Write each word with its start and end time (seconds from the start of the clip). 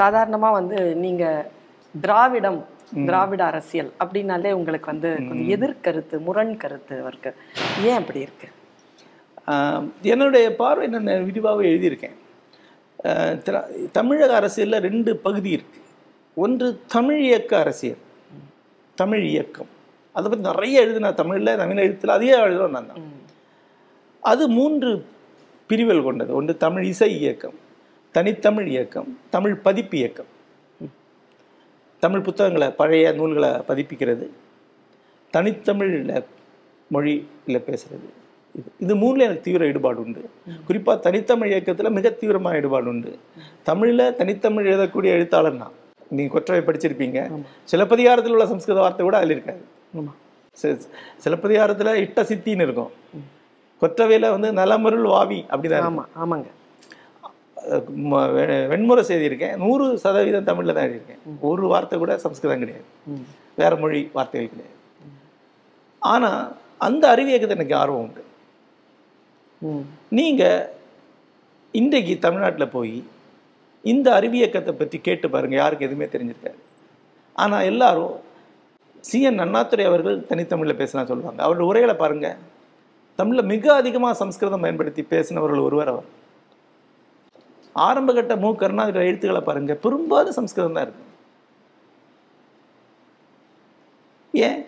சாதாரணமா 0.00 0.50
வந்து 0.60 0.78
நீங்க 1.04 1.24
திராவிடம் 2.04 2.58
திராவிட 3.06 3.42
அரசியல் 3.44 3.90
அப்படின்னாலே 4.02 4.50
உங்களுக்கு 4.58 4.92
வந்து 4.92 5.10
கொஞ்சம் 5.28 5.50
எதிர்கருத்து 5.56 6.16
முரண் 6.26 6.52
கருத்து 6.62 6.96
இருக்கு. 7.08 7.30
ஏன் 7.88 7.98
அப்படி 8.00 8.20
இருக்கு? 8.26 8.48
என்னுடைய 10.12 10.46
பார்வை 10.60 10.86
நான் 10.94 11.24
விரிவாக 11.24 11.66
எழுதியிருக்கேன். 11.72 12.16
தமிழக 13.98 14.30
அரசியலில் 14.40 14.84
ரெண்டு 14.88 15.10
பகுதி 15.26 15.50
இருக்கு. 15.56 15.80
ஒன்று 16.44 16.68
தமிழ் 16.94 17.20
இயக்க 17.28 17.52
அரசியல் 17.64 18.02
தமிழ் 18.94 19.24
இயக்கம். 19.32 19.70
அதை 20.16 20.26
பற்றி 20.30 20.44
நிறைய 20.50 20.82
எழுதின 20.84 21.12
தமிழில் 21.20 21.58
நவீன 21.60 21.84
எழுத்தில் 21.86 22.16
அதையே 22.16 22.36
எழுதுறோம் 22.44 22.74
நான் 22.76 22.90
தான். 22.92 23.04
அது 24.32 24.44
மூன்று 24.58 24.90
பிரிவுகள் 25.70 26.06
கொண்டது. 26.08 26.30
ஒன்று 26.40 26.52
தமிழ் 26.64 26.84
இசை 26.92 27.10
இயக்கம் 27.20 27.56
தனித்தமிழ் 28.16 28.68
இயக்கம் 28.74 29.08
தமிழ் 29.34 29.54
பதிப்பு 29.64 29.96
இயக்கம். 29.96 30.28
தமிழ் 32.02 32.22
புத்தகங்களை 32.26 32.68
பழைய 32.80 33.12
நூல்களை 33.18 33.50
பதிப்பிக்கிறது. 33.70 34.26
தனித்தமிழில் 35.34 36.24
மொழியில் 36.94 37.64
பேசுறது. 37.66 38.08
இது 38.58 38.68
இது 38.84 38.94
மூணுல 39.02 39.24
எனக்கு 39.26 39.44
தீவிர 39.46 39.66
ஈடுபாடு 39.70 40.00
உண்டு. 40.04 40.22
குறிப்பாக 40.66 40.98
தனித்தமிழ் 41.06 41.52
இயக்கத்தில் 41.54 41.96
மிக 41.98 42.10
தீவிரமான 42.20 42.56
ஈடுபாடு 42.56 42.88
உண்டு. 42.94 43.12
தமிழில் 43.68 44.14
தனித்தமிழ் 44.20 44.72
எழுதக்கூடிய 44.72 45.12
எழுத்தாளர் 45.18 45.60
நான். 45.62 45.76
நீங்கள் 46.08 46.34
கொற்றவை 46.36 46.62
படிச்சிருப்பீங்க. 46.62 47.20
சிலப்பதிகாரத்தில் 47.72 48.36
உள்ள 48.36 48.46
சம்ஸ்கிருத 48.52 48.80
வார்த்தை 48.80 49.04
கூட 49.06 49.16
அதில் 49.22 49.34
இருக்காது. 49.36 49.62
சிலப்பதிகாரத்தில் 51.24 52.00
இட்ட 52.04 52.22
சித்தின்னு 52.22 52.66
இருக்கும். 52.68 52.92
கொற்றவையில் 53.82 54.34
வந்து 54.36 54.52
நலமருள் 54.60 55.08
வாவி 55.14 55.40
அப்படிதான் 55.50 55.82
இருக்கும். 55.82 55.98
ஆமா 55.98 56.22
ஆமாங்க. 56.24 56.48
வெண்முறை 58.68 59.04
செய்திருக்கேன் 59.04 59.56
நூறு 59.56 59.98
சதவீதம் 59.98 60.44
தமிழில் 60.44 60.74
தான் 60.74 60.88
எழுதியிருக்கேன். 60.88 61.38
ஒரு 61.40 61.66
வார்த்தை 61.66 61.98
கூட 61.98 62.18
சம்ஸ்கிருதம் 62.18 62.58
கிடையாது. 62.58 62.84
வேற 63.56 63.76
மொழி 63.76 64.10
வார்த்தைகள் 64.12 64.50
கிடையாது. 64.50 64.74
ஆனா 65.98 66.52
அந்த 66.78 67.08
அறிவியக்கத்தை 67.08 67.56
எனக்கு 67.56 67.76
ஆர்வம் 67.76 68.00
உண்டு. 68.00 68.24
ம். 69.58 69.84
நீங்க 70.08 70.72
இன்றைக்கு 71.72 72.18
தமிழ்நாட்டில் 72.18 72.68
போய் 72.68 73.04
இந்த 73.82 74.20
அறிவியக்கத்தை 74.20 74.72
பற்றி 74.72 74.98
கேட்டு 74.98 75.30
பாருங்க. 75.30 75.56
யாருக்கு 75.56 75.84
எதுவுமே 75.84 76.04
தெரிஞ்சிருக்காது. 76.04 76.58
ஆனா 77.32 77.60
எல்லாரும் 77.60 78.14
சிஎன் 79.12 79.38
அண்ணாதுரை 79.38 79.84
அவர்கள் 79.84 80.26
தனித்தமிழில் 80.28 80.78
பேசினா 80.78 81.04
சொல்லுவாங்க. 81.04 81.42
அவருடைய 81.42 81.70
உரைகளை 81.70 81.94
பாருங்க. 81.94 82.36
தமிழில் 83.16 83.44
மிக 83.44 83.74
அதிகமாக 83.74 84.14
சம்ஸ்கிருதம் 84.14 84.60
பயன்படுத்தி 84.60 85.06
பேசினவர்கள் 85.10 85.62
ஒருவர் 85.62 85.88
அவர். 85.88 86.24
ஆரம்பகட்ட 87.84 88.32
மு 88.42 88.50
கருணாநிதி 88.60 89.08
எழுத்துக்களை 89.10 89.42
பாருங்க. 89.48 89.74
பெரும்பாலும் 89.74 90.36
சம்ஸ்கிருதம் 90.38 90.76
தான் 90.78 90.86
இருக்கு. 90.86 91.04
ஏன்? 94.34 94.60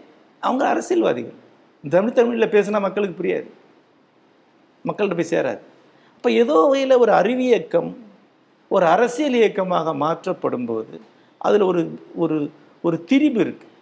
அவங்க 0.43 0.65
அரசியல்வாதிகள். 0.69 1.39
தமிழ் 1.85 2.17
தமிழில் 2.19 2.53
பேசினா 2.55 2.81
மக்களுக்கு 2.81 3.21
புரியாது. 3.21 3.49
மக்கள்கிட்ட 4.85 5.19
போய் 5.21 5.33
சேராது. 5.35 5.63
அப்போ 6.17 6.29
ஏதோ 6.43 6.55
வகையில் 6.63 7.01
ஒரு 7.05 7.13
அறிவியக்கம் 7.13 7.91
ஒரு 8.71 8.87
அரசியல் 8.87 9.37
இயக்கமாக 9.41 9.93
மாற்றப்படும் 9.95 10.67
போது 10.67 10.97
அதில் 11.41 11.63
ஒரு 11.63 11.83
ஒரு 12.17 12.37
ஒரு 12.85 12.97
திரிபு 13.05 13.41
இருக்குது 13.45 13.75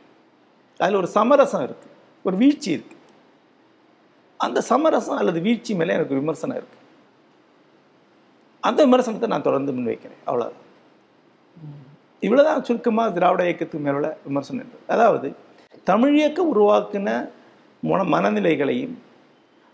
அதில் 0.80 0.96
ஒரு 0.96 1.06
சமரசம் 1.06 1.64
இருக்குது 1.66 1.94
ஒரு 2.24 2.36
வீழ்ச்சி 2.36 2.68
இருக்குது 2.72 2.94
அந்த 4.40 4.60
சமரசம் 4.60 5.16
அல்லது 5.16 5.40
வீழ்ச்சி 5.40 5.74
மேலே 5.74 5.92
எனக்கு 5.92 6.14
விமர்சனம் 6.14 6.56
இருக்குது 6.56 6.84
அந்த 8.68 8.80
விமர்சனத்தை 8.86 9.28
நான் 9.32 9.46
தொடர்ந்து 9.48 9.74
முன்வைக்கிறேன். 9.76 10.22
அவ்வளோதான் 10.28 10.62
இவ்வளவுதான் 12.26 12.64
சுருக்கமாக 12.66 13.14
திராவிட 13.16 13.42
இயக்கத்துக்கு 13.48 13.86
மேலுள்ள 13.86 14.08
விமர்சனம் 14.28 14.62
என்பது. 14.64 14.84
அதாவது 14.94 15.28
தமிழ் 15.90 16.14
இயக்கம் 16.20 16.52
உருவாக்கின 16.54 17.08
மன 17.82 18.00
மனநிலைகளையும் 18.14 18.94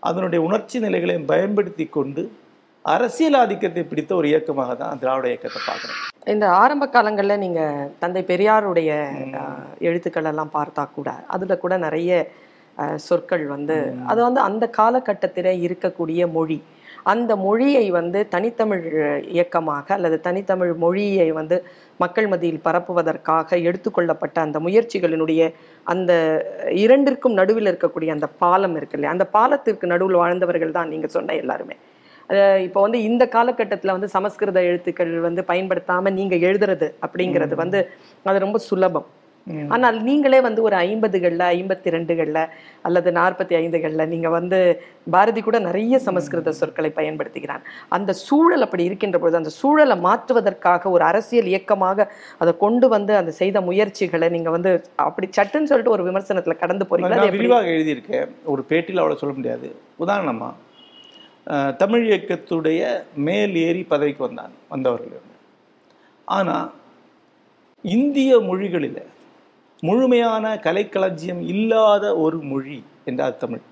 அதனுடைய 0.03 0.39
உணர்ச்சி 0.47 0.77
நிலைகளையும் 0.85 1.29
பயன்படுத்தி 1.31 1.85
கொண்டு 1.97 2.23
அரசியல் 2.85 3.37
ஆதிக்கத்தை 3.41 3.83
பிடித்த 3.91 4.11
ஒரு 4.19 4.27
இயக்கமாக 4.31 4.71
தான் 4.81 4.99
திராவிட 5.01 5.27
இயக்கத்தை 5.31 5.61
பார்க்குறேன் 5.67 5.99
இந்த 6.33 6.45
ஆரம்ப 6.61 6.85
காலங்கள்ல 6.95 7.35
நீங்க 7.43 7.61
தந்தை 8.01 8.21
பெரியாருடைய 8.31 8.91
எழுத்துக்கள் 9.87 10.29
எல்லாம் 10.31 10.55
பார்த்தா 10.57 10.83
கூட 10.97 11.09
அதுல 11.35 11.55
கூட 11.63 11.73
நிறைய 11.85 12.11
சொற்கள் 13.07 13.45
வந்து 13.55 13.77
அது 14.11 14.19
வந்து 14.27 14.41
அந்த 14.49 14.65
காலகட்டத்தில 14.77 15.49
இருக்கக்கூடிய 15.65 16.21
மொழி. 16.37 16.59
அந்த 17.05 17.31
மொழியை 17.45 17.85
வந்து 17.91 18.19
தனித்தமிழ் 18.33 18.85
இயக்கமாக 19.35 19.87
அல்லது 19.97 20.17
தனித்தமிழ் 20.27 20.73
மொழியை 20.83 21.27
வந்து 21.39 21.57
மக்கள் 21.99 22.27
மத்தியில் 22.31 22.61
பரப்புவதற்காக 22.67 23.57
எடுத்துக்கொள்ளப்பட்ட 23.69 24.37
அந்த 24.45 24.59
முயற்சிகளினுடைய 24.59 25.41
அந்த 25.93 26.11
இரண்டிற்கும் 26.83 27.37
நடுவில் 27.39 27.69
இருக்கக்கூடிய 27.71 28.11
அந்த 28.17 28.27
பாலம் 28.43 28.77
இருக்கு 28.79 28.97
இல்லையா? 28.97 29.15
அந்த 29.15 29.27
பாலத்திற்கு 29.37 29.91
நடுவில் 29.93 30.21
வாழ்ந்தவர்கள் 30.23 30.77
தான் 30.77 30.91
நீங்க 30.93 31.07
சொன்ன 31.17 31.35
எல்லாருமே. 31.43 31.75
இப்போ 32.67 32.79
வந்து 32.85 32.99
இந்த 33.09 33.23
காலகட்டத்துல 33.35 33.95
வந்து 33.95 34.09
சமஸ்கிருத 34.15 34.59
எழுத்துக்கள் 34.69 35.11
வந்து 35.27 35.41
பயன்படுத்தாம 35.51 36.11
நீங்க 36.19 36.35
எழுதுறது 36.47 36.87
அப்படிங்கிறது 37.05 37.55
வந்து 37.63 37.79
அது 38.25 38.45
ரொம்ப 38.45 38.59
சுலபம். 38.69 39.07
ஆனால் 39.69 39.97
நீங்களே 40.03 40.39
வந்து 40.41 40.61
ஒரு 40.63 40.75
ஐம்பதுகள்ல 40.83 41.43
ஐம்பத்தி 41.55 41.89
ரெண்டுகள்ல 41.93 42.39
அல்லது 42.85 43.09
நாற்பத்தி 43.17 43.53
ஐந்துகள்ல 43.57 44.03
நீங்க 44.11 44.29
வந்து 44.29 44.59
பாரதி 45.07 45.41
கூட 45.41 45.57
நிறைய 45.59 45.95
சமஸ்கிருத 46.05 46.53
சொற்களை 46.59 46.91
பயன்படுத்துகிறான். 46.93 47.63
அந்த 47.91 48.11
சூழல் 48.21 48.65
அப்படி 48.65 48.83
இருக்கின்ற 48.85 49.17
பொழுது 49.19 49.39
அந்த 49.39 49.53
சூழலை 49.57 49.97
மாற்றுவதற்காக 50.05 50.91
ஒரு 50.91 51.03
அரசியல் 51.09 51.49
இயக்கமாக 51.51 52.07
அதை 52.41 52.53
கொண்டு 52.57 52.87
வந்து 52.93 53.13
அந்த 53.17 53.33
செய்த 53.39 53.61
முயற்சிகளை 53.67 54.29
நீங்க 54.29 54.51
வந்து 54.51 54.71
அப்படி 55.05 55.29
சட்டுன்னு 55.31 55.69
சொல்லிட்டு 55.71 55.95
ஒரு 55.95 56.05
விமர்சனத்துல 56.07 56.55
கடந்து 56.57 56.85
எப்படி? 56.85 57.37
விரிவாக 57.37 57.73
எழுதியிருக்கேன். 57.75 58.29
ஒரு 58.47 58.63
பேட்டியில் 58.69 59.01
அவ்வளோ 59.01 59.19
சொல்ல 59.21 59.35
முடியாது. 59.35 59.69
உதாரணமா 59.99 60.51
அஹ், 61.47 61.73
தமிழ் 61.77 62.05
இயக்கத்துடைய 62.07 62.81
மேல் 63.23 63.55
ஏறி 63.63 63.81
பதவிக்கு 63.87 64.21
வந்தாங்க 64.23 64.55
வந்தவர்கள் 64.69 65.23
ஆனால் 66.27 66.69
இந்திய 67.83 68.31
மொழிகளில் 68.45 69.01
முழுமையான 69.87 70.45
கலைக்களஞ்சியம் 70.65 71.41
இல்லாத 71.53 72.05
ஒரு 72.23 72.37
மொழி 72.51 72.79
என்றால் 73.09 73.39
தமிழ். 73.43 73.63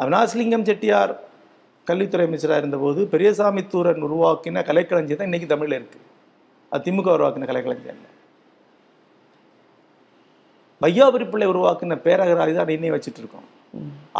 அவினாசிலிங்கம் 0.00 0.66
செட்டியார் 0.68 1.12
கல்வித்துறை 1.88 2.24
அமைச்சராக 2.28 2.60
இருந்தபோது 2.62 3.00
பெரியசாமி 3.14 3.62
தூரன் 3.72 4.04
உருவாக்கின 4.06 4.62
கலைக்களஞ்சியம் 4.70 5.20
தான் 5.20 5.30
இன்னைக்கு 5.30 5.52
தமிழில் 5.52 5.78
இருக்கு. 5.78 5.98
அது 6.72 6.84
திமுக 6.86 7.10
உருவாக்கின 7.16 7.48
கலைக்களஞ்சியம் 7.50 8.02
வையாபுரி 10.84 11.26
பிள்ளை 11.32 11.46
உருவாக்கின 11.52 11.98
பேரகராதி 12.06 12.54
தான் 12.56 12.74
இன்னே 12.78 12.94
வச்சுட்டு 12.94 13.20
இருக்கோம். 13.22 13.46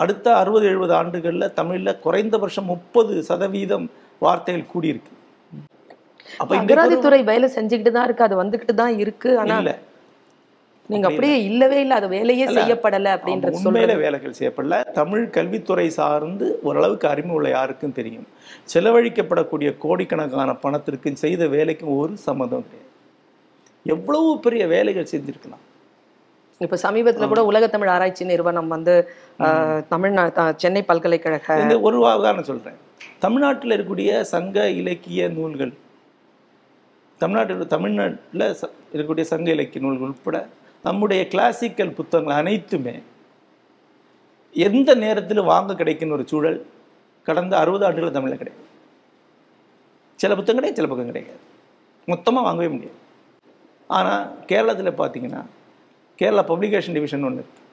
அடுத்த 0.03 0.27
அறுபது 0.43 0.65
எழுபது 0.71 0.93
ஆண்டுகளில் 1.01 1.55
தமிழில் 1.59 2.01
குறைந்தபட்சம் 2.05 2.71
முப்பது 2.73 3.15
சதவீதம் 3.29 3.87
வார்த்தைகள் 4.25 4.71
கூடியிருக்கு. 4.73 5.13
அப்ப 6.41 6.53
அகராதித்துறை 6.61 7.19
வேலை 7.33 7.49
செஞ்சுக்கிட்டு 7.57 7.93
தான் 7.97 8.07
இருக்கு. 8.09 8.27
அது 8.29 8.37
வந்துகிட்டு 8.43 8.75
தான் 8.83 8.95
இருக்கு. 9.03 9.31
ஆனா 9.43 9.59
நீங்க 10.93 11.07
அப்படியே 11.09 11.37
இல்லவே 11.49 11.79
இல்ல 11.85 11.95
அது 12.01 12.09
வேலையே. 12.17 12.47
செய்யப்படல 12.59 13.13
அப்படின்றது 13.17 13.59
உண்மையில 13.61 13.95
வேலைகள் 14.03 14.37
செய்யப்படல. 14.39 14.77
தமிழ் 15.01 15.25
கல்வித்துறை 15.37 15.87
சார்ந்து 15.99 16.47
ஓரளவுக்கு 16.69 17.07
அறிமுகம் 17.13 17.39
உள்ள 17.39 17.49
யாருக்கும் 17.57 17.97
தெரியும். 18.01 18.27
செலவழிக்கப்படக்கூடிய 18.73 19.71
கோடிக்கணக்கான 19.85 20.55
பணத்திற்கும் 20.65 21.23
செய்த 21.25 21.45
வேலைக்கும் 21.57 21.95
ஒரு 22.01 22.13
சம்மந்தம் 22.27 22.67
கிடையாது. 22.67 22.91
எவ்வளவு 23.95 24.29
பெரிய 24.45 24.63
வேலைகள் 24.75 25.11
செஞ்சிருக்கலாம். 25.15 25.65
இப்ப 26.65 26.77
சமீபத்துல 26.85 27.27
கூட 27.31 27.43
உலக 27.51 27.65
தமிழ் 27.73 27.91
ஆராய்ச்சி 27.95 28.25
நிறுவனம் 28.31 28.71
வந்து 28.75 28.95
தமிழ்நா 29.93 30.23
சென்னை 30.63 30.83
பல்கலைக்கழக 30.91 31.57
இந்த 31.65 31.77
ஒரு 31.89 31.97
உதாரணம் 32.05 32.49
சொல்றேன். 32.51 32.79
தமிழ்நாட்டில் 33.25 33.75
இருக்கக்கூடிய 33.75 34.21
சங்க 34.35 34.69
இலக்கிய 34.81 35.29
நூல்கள் 35.37 35.73
தமிழ்நாட்டில் 37.21 37.73
தமிழ்நாட்டில் 37.75 38.45
இருக்கக்கூடிய 38.95 39.27
சங்க 39.33 39.49
இலக்கிய 39.57 39.83
நூல்கள் 39.85 40.13
உட்பட 40.15 40.39
நம்முடைய 40.87 41.23
கிளாசிக்கல் 41.33 41.97
புத்தகங்கள் 41.99 42.39
அனைத்துமே 42.41 42.97
எந்த 44.67 44.91
நேரத்தில் 45.05 45.49
வாங்க 45.53 45.73
கிடைக்குன்னு 45.81 46.17
ஒரு 46.17 46.25
சூழல் 46.31 46.59
கடந்த 47.27 47.55
அறுபது 47.63 47.85
ஆண்டுகள் 47.87 48.17
தமிழில் 48.17 48.41
கிடையாது. 48.41 48.63
சில 50.21 50.35
புத்தகம் 50.37 50.59
கிடையாது 50.59 50.79
சில 50.79 50.89
பக்கம் 50.91 51.11
கிடையாது. 51.11 51.41
மொத்தமாக 52.13 52.47
வாங்கவே 52.47 52.69
முடியாது. 52.75 52.99
ஆனால் 53.97 54.23
கேரளத்தில் 54.51 54.99
பார்த்தீங்கன்னா 55.01 55.43
கேரளா 56.21 56.45
பப்ளிகேஷன் 56.51 56.97
டிவிஷன் 56.97 57.27
ஒன்று 57.29 57.43
இருக்குது 57.43 57.65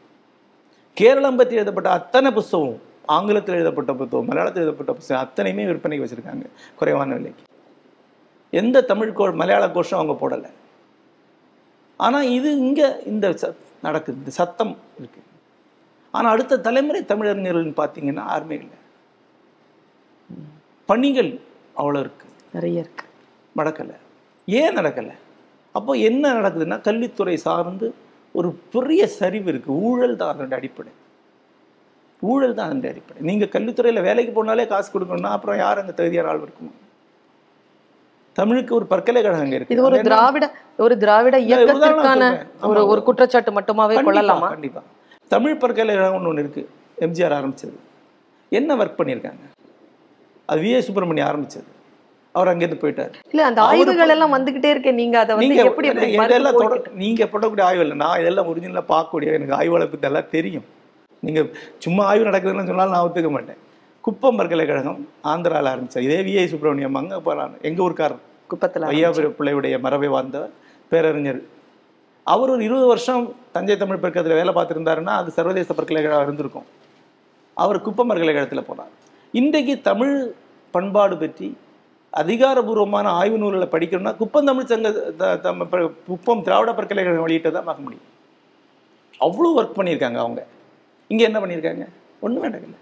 கேரளம் 1.00 1.38
பற்றி 1.40 1.60
எழுதப்பட்ட 1.60 1.90
அத்தனை 2.00 2.30
புத்தகம் 2.40 2.76
ஆங்கிலத்தில் 3.16 3.58
எழுதப்பட்ட 3.60 3.92
புத்தகம் 4.02 4.28
மலையாளத்தில் 4.30 4.64
எழுதப்பட்ட 4.64 4.92
புத்தகம் 4.98 5.24
அத்தனையுமே 5.26 5.64
விற்பனைக்கு 5.70 6.06
வச்சுருக்காங்க 6.06 6.46
குறைவான 6.80 7.16
விலைக்கு. 7.20 7.46
எந்த 8.62 8.84
தமிழ் 8.92 9.16
கோ 9.20 9.26
மலையாள 9.42 9.64
கோஷம் 9.78 10.00
அவங்க 10.00 10.16
போடலை. 10.22 10.52
ஆனால் 12.06 12.28
இது 12.38 12.50
இங்கே 12.66 12.88
இந்த 13.12 13.26
ச 13.42 13.50
நடக்குது. 13.86 14.18
இந்த 14.22 14.32
சத்தம் 14.40 14.74
இருக்கு. 15.00 15.22
ஆனால் 16.18 16.34
அடுத்த 16.36 16.62
தலைமுறை 16.68 17.02
தமிழறிஞர்கள்னு 17.12 17.76
பார்த்தீங்கன்னா 17.82 18.24
யாருமே 18.32 18.56
இல்லை. 18.64 18.78
பணிகள் 20.90 21.32
அவ்வளோ 21.82 22.00
இருக்கு. 22.06 22.28
நிறைய 22.56 22.84
இருக்கு. 22.86 23.06
நடக்கலை. 23.60 23.96
ஏன் 24.48 24.78
நடக்கலை? 24.80 25.16
அப்போ 25.78 25.92
என்ன 26.10 26.34
நடக்குதுன்னா 26.40 26.78
கல்வித்துறை 26.88 27.36
சார்ந்து 27.48 27.88
ஒரு 28.40 28.50
பெரிய 28.74 29.02
சரிவு 29.20 29.48
இருக்குது 29.52 29.80
ஊழல் 29.90 30.20
தான் 30.20 30.32
அதனுடைய 30.34 30.60
அடிப்படை. 30.60 30.92
ஊழல் 32.32 32.56
தான் 32.58 32.68
அதனுடைய 32.68 32.94
அடிப்படை. 32.94 33.20
நீங்கள் 33.30 33.54
கல்வித்துறையில் 33.56 34.06
வேலைக்கு 34.08 34.34
போனாலே 34.38 34.66
காசு 34.74 34.90
கொடுக்கணும்னா 34.94 35.34
அப்புறம் 35.38 35.60
யார் 35.64 35.82
அங்கே 35.82 35.96
தகுதியான 36.00 36.32
ஆள் 36.34 36.44
இருக்கும் 36.46 36.74
தமிழுக்கு 38.34 38.76
ஒரு 38.76 38.86
பல்கலைக்கழகம் 38.86 39.44
அங்கே 39.44 39.56
இருக்கு. 39.56 39.76
இது 39.76 39.84
ஒரு 39.84 40.02
திராவிட 40.02 40.46
ஒரு 40.78 40.98
திராவிட 40.98 41.40
இயக்கத்திற்கான. 41.40 42.46
ஒரு 42.62 42.88
ஒரு 42.88 43.04
குற்றச்சாட்டு 43.04 43.52
மட்டுமாவே 43.52 43.76
கண்டிப்பா, 43.76 44.02
கொள்ளலாமா? 44.02 44.48
கண்டிப்பா. 44.48 44.82
தமிழ் 45.28 45.58
பல்கலைக்கழகம் 45.58 46.26
ஒன்று 46.26 46.44
இருக்கு. 46.44 46.70
எம்ஜிஆர் 47.00 47.36
ஆரம்பிச்சது. 47.40 47.76
என்ன 48.50 48.76
ஒர்க் 48.76 49.00
பண்ணியிருக்காங்க? 49.00 49.46
அது 50.46 50.62
விஏ 50.62 50.80
சுப்பிரமணியம் 50.80 51.30
ஆரம்பிச்சது. 51.30 51.70
அவர் 52.32 52.50
அங்கேருந்து 52.52 52.84
போயிட்டார். 52.84 53.14
இல்ல 53.30 53.46
அந்த 53.46 53.62
ஆய்வுகள் 53.62 54.14
எல்லாம் 54.14 54.34
வந்துகிட்டே 54.34 54.70
இருக்கே. 54.74 54.92
நீங்க 54.92 55.20
அதை 55.20 55.36
வந்து 55.36 55.50
நீங்க 55.50 55.70
எப்படி 55.70 55.88
இதெல்லாம் 55.88 56.82
நீங்க 56.94 57.24
போடக்கூடிய 57.26 57.62
ஆய்வு 57.62 57.82
இல்லை. 57.82 57.98
நான் 57.98 58.20
இதெல்லாம் 58.20 58.48
ஒரிஜினலாக 58.52 58.92
பார்க்கக்கூடிய 58.94 59.34
எனக்கு 59.38 59.54
ஆய்வாளர் 59.54 59.90
பற்றி 59.90 60.08
எல்லாம் 60.08 60.32
தெரியும். 60.38 60.66
நீங்க 61.20 61.42
சும்மா 61.78 62.06
ஆய்வு 62.06 62.26
நடக்குதுன்னு 62.30 62.70
சொன்னாலும் 62.70 62.96
நான் 62.96 63.06
ஒத்துக்க 63.10 63.30
மாட்டேன். 63.30 63.60
குப்பம் 64.06 64.38
பல்கலைக்கழகம் 64.40 65.00
ஆந்திராவில் 65.32 65.70
ஆரம்பிச்சார். 65.72 66.06
இதே 66.08 66.18
விஐ 66.28 66.46
சுப்பிரமணியம் 66.54 66.98
அங்கே 67.02 67.18
போகிறான் 67.28 67.54
எங்கள் 67.68 67.84
ஊர்க்காரர்? 67.86 68.22
குப்பத்துல 68.52 68.88
ஐயாபுர 68.94 69.28
பிள்ளையுடைய 69.38 69.76
மரபை 69.86 70.10
வாழ்ந்த 70.16 70.38
பேரறிஞர். 70.92 71.40
அவர் 72.34 72.52
ஒரு 72.56 72.64
இருபது 72.68 72.88
வருஷம் 72.92 73.24
தஞ்சை 73.56 73.76
தமிழ் 73.84 74.02
பல்கலைக்கழகத்தில் 74.02 74.40
வேலை 74.42 74.54
பார்த்துருந்தாருன்னா 74.58 75.14
அது 75.22 75.30
சர்வதேச 75.38 75.70
பல்கலைக்கழகம் 75.80 76.26
இருந்திருக்கும். 76.28 76.68
அவர் 77.64 77.80
குப்பம் 77.88 78.12
பல்கலைக்கழகத்தில் 78.12 78.68
போனார். 78.70 78.94
இன்றைக்கு 79.42 79.76
தமிழ் 79.90 80.16
பண்பாடு 80.76 81.16
பற்றி 81.24 81.50
அதிகாரபூர்வமான 82.22 83.08
ஆய்வு 83.20 83.38
நூல்களை 83.42 83.68
படிக்கணும்னா 83.74 84.16
குப்பம் 84.22 84.50
தமிழ் 84.52 84.70
சங்க 84.72 84.90
குப்பம் 86.12 86.46
திராவிட 86.48 86.72
பல்கலைக்கழகம் 86.80 87.28
வெளியிட்ட 87.28 87.52
தான் 87.58 87.70
பார்க்க 87.72 87.88
முடியும். 87.88 88.08
அவ்வளோ 89.26 89.50
ஒர்க் 89.60 89.78
பண்ணியிருக்காங்க 89.80 90.20
அவங்க. 90.26 90.42
இங்கே 91.12 91.26
என்ன 91.30 91.40
பண்ணியிருக்காங்க? 91.44 91.86
ஒன்றுமே 92.26 92.48
நடக்கல. 92.48 92.80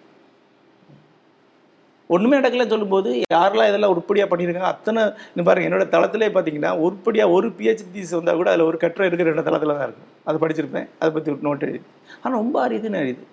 ஒன்றுமே 2.14 2.38
நடக்கலன்னு 2.40 2.74
சொல்லும்போது 2.74 3.10
யாரெல்லாம் 3.36 3.70
இதெல்லாம் 3.72 3.94
உருப்படியாக 3.94 4.30
பண்ணியிருக்காங்க? 4.32 4.72
அத்தனை 4.76 5.02
இந்த 5.34 5.44
பாருங்க 5.48 5.68
என்னோட 5.70 5.86
தளத்திலே 5.96 6.30
பார்த்தீங்கன்னா 6.36 6.72
உருப்படியாக 6.86 7.36
ஒரு 7.36 7.48
பிஹெச்டி 7.58 7.92
தீஸ் 7.96 8.16
வந்தால் 8.18 8.40
கூட 8.40 8.50
அதில் 8.54 8.68
ஒரு 8.70 8.78
கட்டுரை 8.84 9.08
இருக்கிற 9.10 9.30
ரெண்டு 9.32 9.46
தளத்தில் 9.50 9.74
தான் 9.76 9.86
இருக்கும் 9.88 10.10
அது 10.30 10.42
படிச்சிருப்பேன். 10.44 10.88
அதை 11.02 11.10
பற்றி 11.18 11.32
ஒரு 11.36 11.46
நோட் 11.48 11.66
எழுதி. 11.68 11.82
ஆனால் 12.22 12.40
ரொம்ப 12.42 12.58
அரிதுன்னு 12.66 13.02
அரிது 13.04 13.24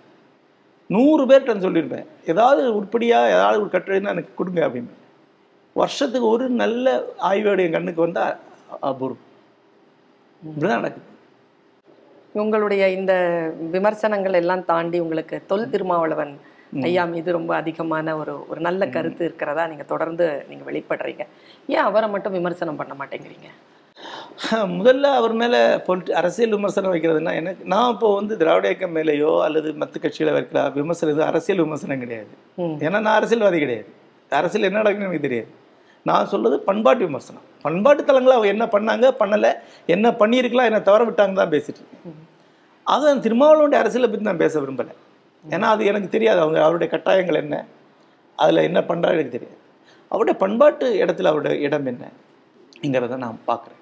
நூறு 0.90 1.22
பேர்கிட்ட 1.30 1.54
நான் 1.54 1.66
சொல்லியிருப்பேன். 1.66 2.06
ஏதாவது 2.32 2.62
உருப்படியாக 2.78 3.32
ஏதாவது 3.36 3.62
ஒரு 3.64 3.70
கட்டுரைன்னா 3.72 4.12
எனக்கு 4.16 4.32
கொடுங்க 4.40 4.60
அப்படின்னு. 4.66 4.92
வருஷத்துக்கு 5.81 6.28
ஒரு 6.34 6.44
நல்ல 6.62 6.86
ஆய்வோட 7.31 7.64
என் 7.64 7.76
கண்ணுக்கு 7.76 8.06
வந்தால் 8.06 8.36
அபூர்வம். 8.90 9.24
இப்படிதான் 10.42 10.81
நடக்குது. 10.81 11.04
உங்களுடைய 12.42 12.82
இந்த 12.98 13.12
விமர்சனங்கள் 13.74 14.38
எல்லாம் 14.40 14.64
தாண்டி 14.70 14.98
உங்களுக்கு 15.04 15.36
தொல் 15.50 15.70
திருமாவளவன் 15.74 16.32
ஐயா 16.88 17.03
மீது 17.12 17.31
ரொம்ப 17.38 17.53
அதிகமான 17.61 18.17
ஒரு 18.20 18.32
ஒரு 18.50 18.61
நல்ல 18.67 18.82
கருத்து 18.97 19.23
இருக்கிறதா 19.29 19.62
நீங்க 19.70 19.85
தொடர்ந்து 19.93 20.25
நீங்க 20.49 20.65
வெளிப்படுறீங்க. 20.70 21.25
ஏன் 21.75 21.87
அவரை 21.88 22.09
மட்டும் 22.15 22.37
விமர்சனம் 22.38 22.81
பண்ண 22.81 22.94
மாட்டேங்கிறீங்க? 23.00 23.49
முதல்ல 24.79 25.06
அவர் 25.20 25.32
மேலே 25.41 25.61
பொலிட்டி 25.87 26.11
அரசியல் 26.20 26.55
விமர்சனம் 26.56 26.93
வைக்கிறதுனா 26.94 27.32
எனக்கு 27.41 27.62
நான் 27.73 27.93
இப்போ 27.94 28.09
வந்து 28.19 28.35
திராவிட 28.43 28.67
இயக்கம் 28.70 28.94
மேலேயோ 28.99 29.32
அல்லது 29.47 29.69
மற்ற 29.82 29.94
கட்சியில் 30.05 30.35
வைக்கிற 30.37 30.61
விமர்சனம் 30.76 31.15
இது 31.15 31.25
அரசியல் 31.31 31.65
விமர்சனம் 31.65 32.03
கிடையாது. 32.05 32.31
ஏன்னா 32.87 32.99
நான் 33.06 33.19
அரசியல்வாதி 33.20 33.59
கிடையாது. 33.65 33.88
அரசியல் 34.43 34.69
என்ன 34.69 34.81
நடக்குன்னு 34.82 35.09
எனக்கு 35.09 35.26
தெரியாது. 35.26 35.50
நான் 36.09 36.31
சொல்றது 36.32 36.56
பண்பாட்டு 36.69 37.03
விமர்சனம். 37.09 37.44
பண்பாட்டு 37.67 38.03
தலங்களை 38.09 38.35
அவங்க 38.37 38.55
என்ன 38.55 38.67
பண்ணாங்க 38.76 39.06
பண்ணலை 39.23 39.50
என்ன 39.94 40.06
பண்ணியிருக்கலாம் 40.23 40.70
என்ன 40.70 40.81
தவற 40.88 41.03
விட்டாங்க 41.09 41.35
தான் 41.43 41.55
பேசிட்டு 41.56 41.81
இருக்கேன். 41.81 42.17
ஆக 42.94 43.15
திருமாவளவனுடைய 43.26 43.81
அரசியலை 43.85 44.09
பற்றி 44.11 44.31
நான் 44.31 44.43
பேச 44.44 44.55
விரும்பலை. 44.65 44.94
ஏன்னா 45.50 45.61
அது 45.61 45.85
எனக்கு 45.85 46.08
தெரியாது. 46.08 46.40
அவங்க 46.40 46.62
அவருடைய 46.62 46.96
கட்டாயங்கள் 46.96 47.35
என்ன? 47.35 47.67
அதில் 48.37 48.56
என்ன 48.56 48.81
பண்ணுறா 48.81 49.08
எனக்கு 49.11 49.29
தெரியாது. 49.29 49.58
அவருடைய 50.08 50.40
பண்பாட்டு 50.40 50.94
இடத்துல 50.94 51.25
அவருடைய 51.25 51.58
இடம் 51.58 51.87
என்னங்கிறத 51.87 53.17
நான் 53.17 53.38
பார்க்குறேன். 53.46 53.81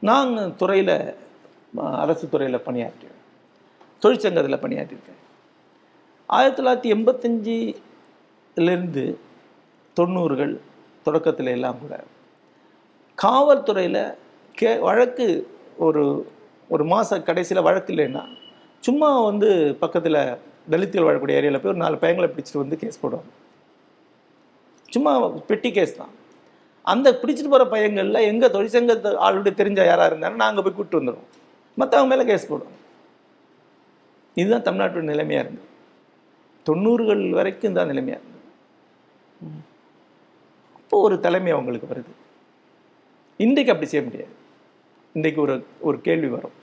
நான் 0.00 0.56
துறையில் 0.56 1.14
அரசு 1.74 2.28
துறையில் 2.28 2.58
பணியாற்றுவேன் 2.58 3.22
தொழிற்சங்கத்தில் 4.00 4.64
பணியாற்றியிருக்கேன். 4.64 5.22
ஆயிரத்தி 6.26 6.62
தொள்ளாயிரத்தி 6.62 6.94
எண்பத்தஞ்சிலேருந்து 6.94 9.18
தொண்ணூறுகள் 9.96 10.60
தொடக்கத்தில் 11.02 11.46
எல்லாம் 11.46 11.78
கூட 11.78 12.04
காவல்துறையில் 13.22 14.14
கே 14.52 14.78
வழக்கு 14.78 15.48
ஒரு 15.78 16.32
ஒரு 16.68 16.84
மாத 16.84 17.22
கடைசியில் 17.22 17.62
வழக்கு 17.62 17.94
இல்லைன்னா 17.94 18.28
சும்மா 18.86 19.08
வந்து 19.28 19.48
பக்கத்தில் 19.82 20.18
தலித்துகள் 20.72 21.06
வாழக்கூடிய 21.06 21.38
ஏரியாவில் 21.38 21.60
போய் 21.62 21.72
ஒரு 21.72 21.82
நாலு 21.84 21.96
பையங்களை 22.02 22.28
பிடிச்சிட்டு 22.34 22.62
வந்து 22.62 22.76
கேஸ் 22.82 23.02
போடுவாங்க. 23.02 23.30
சும்மா 24.94 25.12
பெட்டி 25.50 25.70
கேஸ் 25.76 25.98
தான். 26.00 26.12
அந்த 26.92 27.08
பிடிச்சிட்டு 27.20 27.52
போகிற 27.52 27.64
பையங்களில் 27.74 28.26
எங்கள் 28.30 28.54
தொழிற்சங்கத்து 28.56 29.10
ஆளுடைய 29.26 29.52
தெரிஞ்ச 29.60 29.80
யாராக 29.90 30.08
இருந்தாலும் 30.10 30.42
நாங்கள் 30.44 30.64
போய் 30.64 30.74
கூப்பிட்டு 30.76 31.00
வந்துடுவோம் 31.00 31.30
மற்றவங்க 31.80 32.10
மேலே 32.12 32.24
கேஸ் 32.30 32.50
போடுவோம் 32.50 32.80
இதுதான் 34.40 34.66
தமிழ்நாட்டோட 34.66 35.04
நிலைமையாக 35.12 35.44
இருந்தது. 35.44 35.68
தொண்ணூறுகள் 36.68 37.22
வரைக்கும் 37.38 37.78
தான் 37.78 37.90
நிலைமையாக 37.92 38.20
இருந்தது. 38.20 38.42
அப்போ 40.78 40.98
ஒரு 41.06 41.16
தலைமை 41.26 41.52
அவங்களுக்கு 41.56 41.90
வருது. 41.92 42.12
இன்றைக்கு 43.44 43.72
அப்படி 43.72 43.90
செய்ய 43.92 44.02
முடியாது. 44.08 44.34
இன்றைக்கு 45.16 45.40
ஒரு 45.46 45.54
ஒரு 45.88 45.98
கேள்வி 46.06 46.30
வரும். 46.36 46.56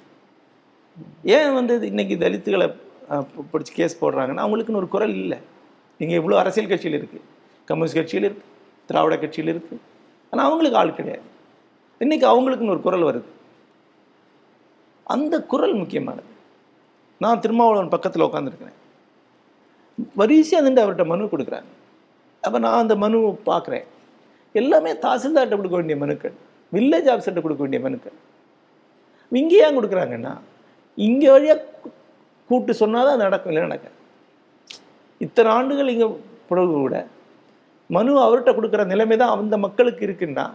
ஏன் 1.35 1.53
வந்து 1.57 1.73
இன்னைக்கு 1.91 2.15
தலித்துகளை 2.23 2.67
பிடிச்சி 3.51 3.73
கேஸ் 3.77 3.99
போடுறாங்கன்னா 4.01 4.43
அவங்களுக்குன்னு 4.45 4.81
ஒரு 4.81 4.89
குரல் 4.95 5.15
இல்லை. 5.23 5.39
நீங்கள் 5.99 6.19
இவ்வளோ 6.19 6.37
அரசியல் 6.41 6.71
கட்சியில் 6.71 6.97
இருக்குது 6.99 7.25
கம்யூனிஸ்ட் 7.69 7.99
கட்சியில் 7.99 8.27
இருக்குது 8.29 8.49
திராவிட 8.89 9.15
கட்சியில் 9.23 9.51
இருக்குது 9.53 9.81
ஆனால் 10.31 10.45
அவங்களுக்கு 10.49 10.79
ஆள் 10.81 10.97
கிடையாது. 10.99 11.25
இன்னைக்கு 12.03 12.25
அவங்களுக்குன்னு 12.31 12.75
ஒரு 12.75 12.83
குரல் 12.87 13.07
வருது. 13.09 13.29
அந்த 15.15 15.35
குரல் 15.51 15.75
முக்கியமானது. 15.81 16.29
நான் 17.23 17.41
திருமாவளவன் 17.43 17.93
பக்கத்தில் 17.95 18.27
உட்காந்துருக்கிறேன் 18.27 18.77
வரிசையாக 20.19 20.65
நின்று 20.65 20.83
அவர்கிட்ட 20.83 21.05
மனு 21.11 21.31
கொடுக்குறாங்க. 21.33 21.71
அப்போ 22.45 22.57
நான் 22.65 22.81
அந்த 22.83 22.95
மனு 23.03 23.17
பார்க்குறேன். 23.49 23.85
எல்லாமே 24.61 24.91
தாசில்தார்கிட்ட 25.03 25.57
கொடுக்க 25.59 25.75
வேண்டிய 25.79 25.97
மனுக்கள். 26.03 26.35
வில்லேஜ் 26.75 27.09
ஆஃபீஸர்கிட்ட 27.13 27.43
கொடுக்க 27.47 27.61
வேண்டிய 27.65 27.81
மனுக்கள். 27.87 28.15
இங்கே 29.41 29.59
ஏன் 29.65 29.77
கொடுக்குறாங்கன்னா 29.77 30.33
இங்கே 31.07 31.29
வழியாக 31.33 31.59
கூப்பிட்டு 32.49 32.73
சொன்னால் 32.81 33.09
தான் 33.09 33.23
நடக்கும் 33.25 33.51
இல்லை 33.51 33.63
நடக்க 33.67 33.87
இத்தனை 35.21 35.49
ஆண்டுகள் 35.57 35.91
இங்கே 35.93 36.07
பிறகு 36.49 36.73
கூட 36.75 36.95
மனு 37.89 38.11
அவர்கிட்ட 38.25 38.51
கொடுக்குற 38.57 38.83
நிலைமை 38.91 39.15
தான் 39.21 39.33
அந்த 39.35 39.57
மக்களுக்கு 39.65 40.03
இருக்குன்னா 40.07 40.45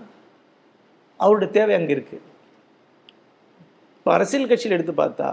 அவருடைய 1.20 1.50
தேவை 1.56 1.74
அங்கே 1.78 1.92
இருக்குது 1.96 2.24
இப்போ 3.96 4.10
அரசியல் 4.16 4.50
கட்சியில் 4.50 4.76
எடுத்து 4.76 4.94
பார்த்தா 4.94 5.28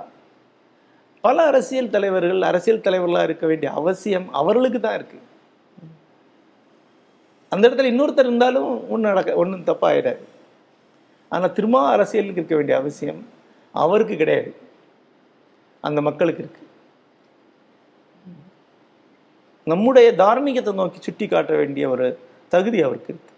பல 1.23 1.37
அரசியல் 1.49 1.93
தலைவர்கள் 1.95 2.47
அரசியல் 2.49 2.85
தலைவர்களாக 2.85 3.27
இருக்க 3.29 3.45
வேண்டிய 3.47 3.69
அவசியம் 3.71 4.27
அவர்களுக்கு 4.39 4.79
தான் 4.79 4.97
இருக்குது 4.99 5.21
அந்த 7.51 7.63
இடத்துல 7.67 7.91
இன்னொருத்தர் 7.91 8.27
இருந்தாலும் 8.27 8.69
ஒன்றும் 8.89 9.11
நடக்க 9.11 9.35
ஒன்றும் 9.35 9.67
தப்பாகிடாது 9.67 10.23
ஆனால் 11.31 11.53
திரும்ப 11.53 11.81
அரசியலுக்கு 11.95 12.41
இருக்க 12.41 12.55
வேண்டிய 12.55 12.77
அவசியம் 12.77 13.21
அவருக்கு 13.75 14.15
கிடையாது. 14.15 14.51
அந்த 15.83 16.01
மக்களுக்கு 16.01 16.43
இருக்கு. 16.43 16.61
நம்முடைய 19.67 20.07
தார்மீகத்தை 20.17 20.73
நோக்கி 20.73 21.01
சுட்டி 21.01 21.27
காட்ட 21.27 21.55
வேண்டிய 21.55 21.89
ஒரு 21.89 22.07
தகுதி 22.49 22.81
அவருக்கு 22.81 23.11
இருக்கு. 23.13 23.31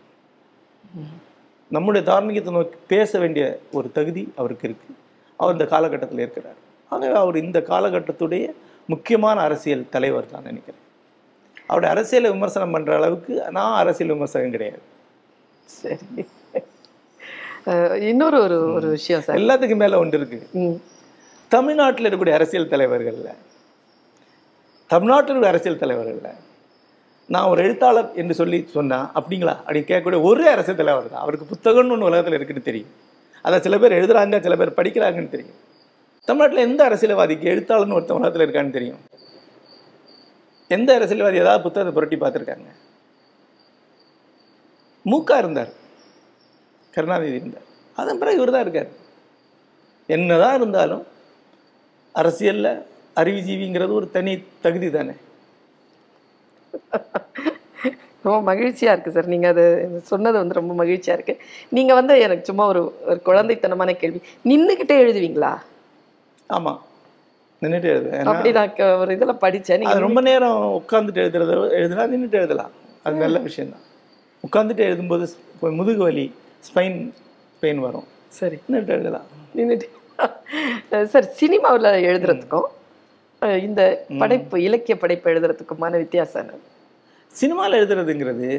நம்முடைய 1.71 2.03
தார்மீகத்தை 2.11 2.51
நோக்கி 2.51 2.77
பேச 2.87 3.19
வேண்டிய 3.19 3.59
ஒரு 3.71 3.91
தகுதி 3.91 4.33
அவருக்கு 4.35 4.67
இருக்கு. 4.67 4.89
அவர் 5.39 5.53
இந்த 5.53 5.65
காலகட்டத்தில் 5.65 6.19
இருக்கிறார். 6.19 6.59
ஆகவே 6.91 7.13
அவர் 7.13 7.43
இந்த 7.43 7.59
காலகட்டத்துடைய 7.69 8.45
முக்கியமான 8.85 9.41
அரசியல் 9.41 9.89
தலைவர் 9.89 10.31
தான் 10.31 10.43
நினைக்கிறேன். 10.43 10.81
அவருடைய 11.67 11.95
அரசியலை 11.95 12.31
விமர்சனம் 12.31 12.71
பண்ற 12.71 12.95
அளவுக்கு 12.95 13.43
நான் 13.51 13.77
அரசியல் 13.77 14.17
விமர்சகம் 14.17 14.49
கிடையாது. 14.49 14.83
சரி. 15.63 15.97
இன்னொரு 18.07 18.39
ஒரு 18.39 18.73
ஒரு 18.73 18.87
விஷயம் 18.89 19.21
சார். 19.21 19.37
எல்லாத்துக்கும் 19.37 19.75
மேல 19.75 19.99
ஒன்று 19.99 20.17
இருக்கு. 20.19 20.39
ம். 20.59 20.77
தமிழ்நாட்டில் 21.55 22.05
இருக்கக்கூடிய 22.05 22.31
அரசியல் 22.31 22.67
தலைவர்களில் 22.67 23.35
தமிழ்நாட்டில் 24.87 25.29
இருக்கிற 25.29 25.47
அரசியல் 25.47 25.77
தலைவர்களில் 25.77 26.37
நான் 27.27 27.47
ஒரு 27.47 27.63
எழுத்தாளர் 27.63 28.13
என்று 28.13 28.33
சொல்லி 28.33 28.67
சொன்னால் 28.67 29.11
அப்படிங்களா? 29.15 29.53
அப்படின்னு 29.65 29.89
கேட்கக்கூடிய 29.91 30.21
ஒரே 30.21 30.47
அரசியல் 30.47 30.77
தலைவர் 30.77 31.09
தான். 31.09 31.21
அவருக்கு 31.21 31.45
புத்தகம்னு 31.55 31.91
ஒன்று 31.91 32.05
உலகத்தில் 32.05 32.33
இருக்குன்னு 32.33 32.63
தெரியும். 32.63 32.87
அதை 33.41 33.59
சில 33.59 33.77
பேர் 33.77 33.91
எழுதுறாங்க 33.91 34.41
சில 34.41 34.55
பேர் 34.55 34.71
படிக்கிறாங்கன்னு 34.71 35.29
தெரியும். 35.29 35.55
தமிழ்நாட்டில் 36.25 36.65
எந்த 36.65 36.83
அரசியல்வாதிக்கு 36.89 37.47
எழுத்தாளர்னு 37.53 37.93
ஒருத்தன் 37.93 38.17
உலகத்தில் 38.17 38.49
இருக்கான்னு 38.49 38.69
தெரியும்? 38.69 38.97
எந்த 40.67 40.95
அரசியல்வாதி 40.95 41.37
ஏதாவது 41.37 41.63
புத்தகத்தை 41.63 41.93
புரட்டி 41.93 42.15
பார்த்துருக்காங்க? 42.15 42.69
மூக்கா 45.05 45.37
இருந்தார். 45.37 45.69
கருணாநிதி 46.91 47.35
இருந்தார். 47.35 47.61
அதன் 47.95 48.19
பிறகு 48.19 48.37
இவர் 48.37 48.51
தான் 48.51 48.61
இருக்கார். 48.61 48.87
என்னதான் 50.07 50.55
இருந்தாலும் 50.55 51.13
அரசியல்ல 52.15 52.81
அறிவுஜீவிங்கிறது 53.15 53.93
ஒரு 53.93 54.11
தனி 54.11 54.43
தகுதி 54.61 54.89
தானே? 54.89 55.11
ரொம்ப 58.23 58.55
மகிழ்ச்சியா 58.55 58.91
இருக்கு 58.91 59.11
சார். 59.11 59.25
நீங்க 59.25 59.47
அது 59.47 59.63
சொன்னது 60.03 60.37
வந்து 60.37 60.53
ரொம்ப 60.53 60.85
மகிழ்ச்சியா 60.85 61.11
இருக்கு. 61.11 61.37
நீங்க 61.69 61.93
வந்து 61.93 62.19
எனக்கு 62.19 62.45
சும்மா 62.45 62.67
ஒரு 62.67 63.01
ஒரு 63.05 63.21
குழந்தைத்தனமான 63.25 63.93
கேள்வி. 63.93 64.21
நின்னுக்கிட்டே 64.45 64.95
எழுதுவீங்களா? 65.05 65.57
ஆமா. 66.49 66.77
நின்றுட்டு 67.61 67.89
எழுதுவேன். 67.95 68.23
அப்படி 68.23 68.51
நான் 68.51 68.99
ஒரு 68.99 69.15
இதுல 69.15 69.35
படிச்சேன். 69.41 69.77
நீங்க 69.77 69.89
அது 69.89 69.99
ரொம்ப 69.99 70.21
நேரம் 70.21 70.83
உட்காந்துட்டு 70.83 71.21
எழுதுறத 71.25 71.53
எழுதுனா 71.81 72.05
நின்றுட்டு 72.13 72.31
எழுதலாம். 72.31 72.71
அது 73.03 73.15
நல்ல 73.15 73.39
விஷயம்தான். 73.39 73.81
உட்காந்துட்டு 74.47 74.83
எழுதும்போது 74.87 75.25
முதுகு 75.59 75.97
வலி 75.97 76.35
ஸ்பைன் 76.67 77.11
பெயின் 77.59 77.79
வரும். 77.79 78.07
சரி. 78.27 78.55
நின்றுட்டு 78.55 78.87
எழுதலாம். 78.87 79.27
நின்னுட்டு 79.55 79.87
சார் 81.13 81.27
சினிமாவுல 81.39 81.89
எழுதுறதுக்கும் 82.09 82.67
இந்த 83.67 83.81
படைப்பு 84.21 84.57
இலக்கிய 84.67 84.95
படைப்பு 85.03 85.27
எழுதுறதுக்குமான 85.31 85.93
வித்தியாசம் 86.03 86.41
என்ன? 86.43 86.59
சினிமாவில் 87.39 87.79
எழுதுறதுங்கிறது 87.79 88.49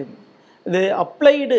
இது 0.66 0.80
அப்ளைடு 1.04 1.58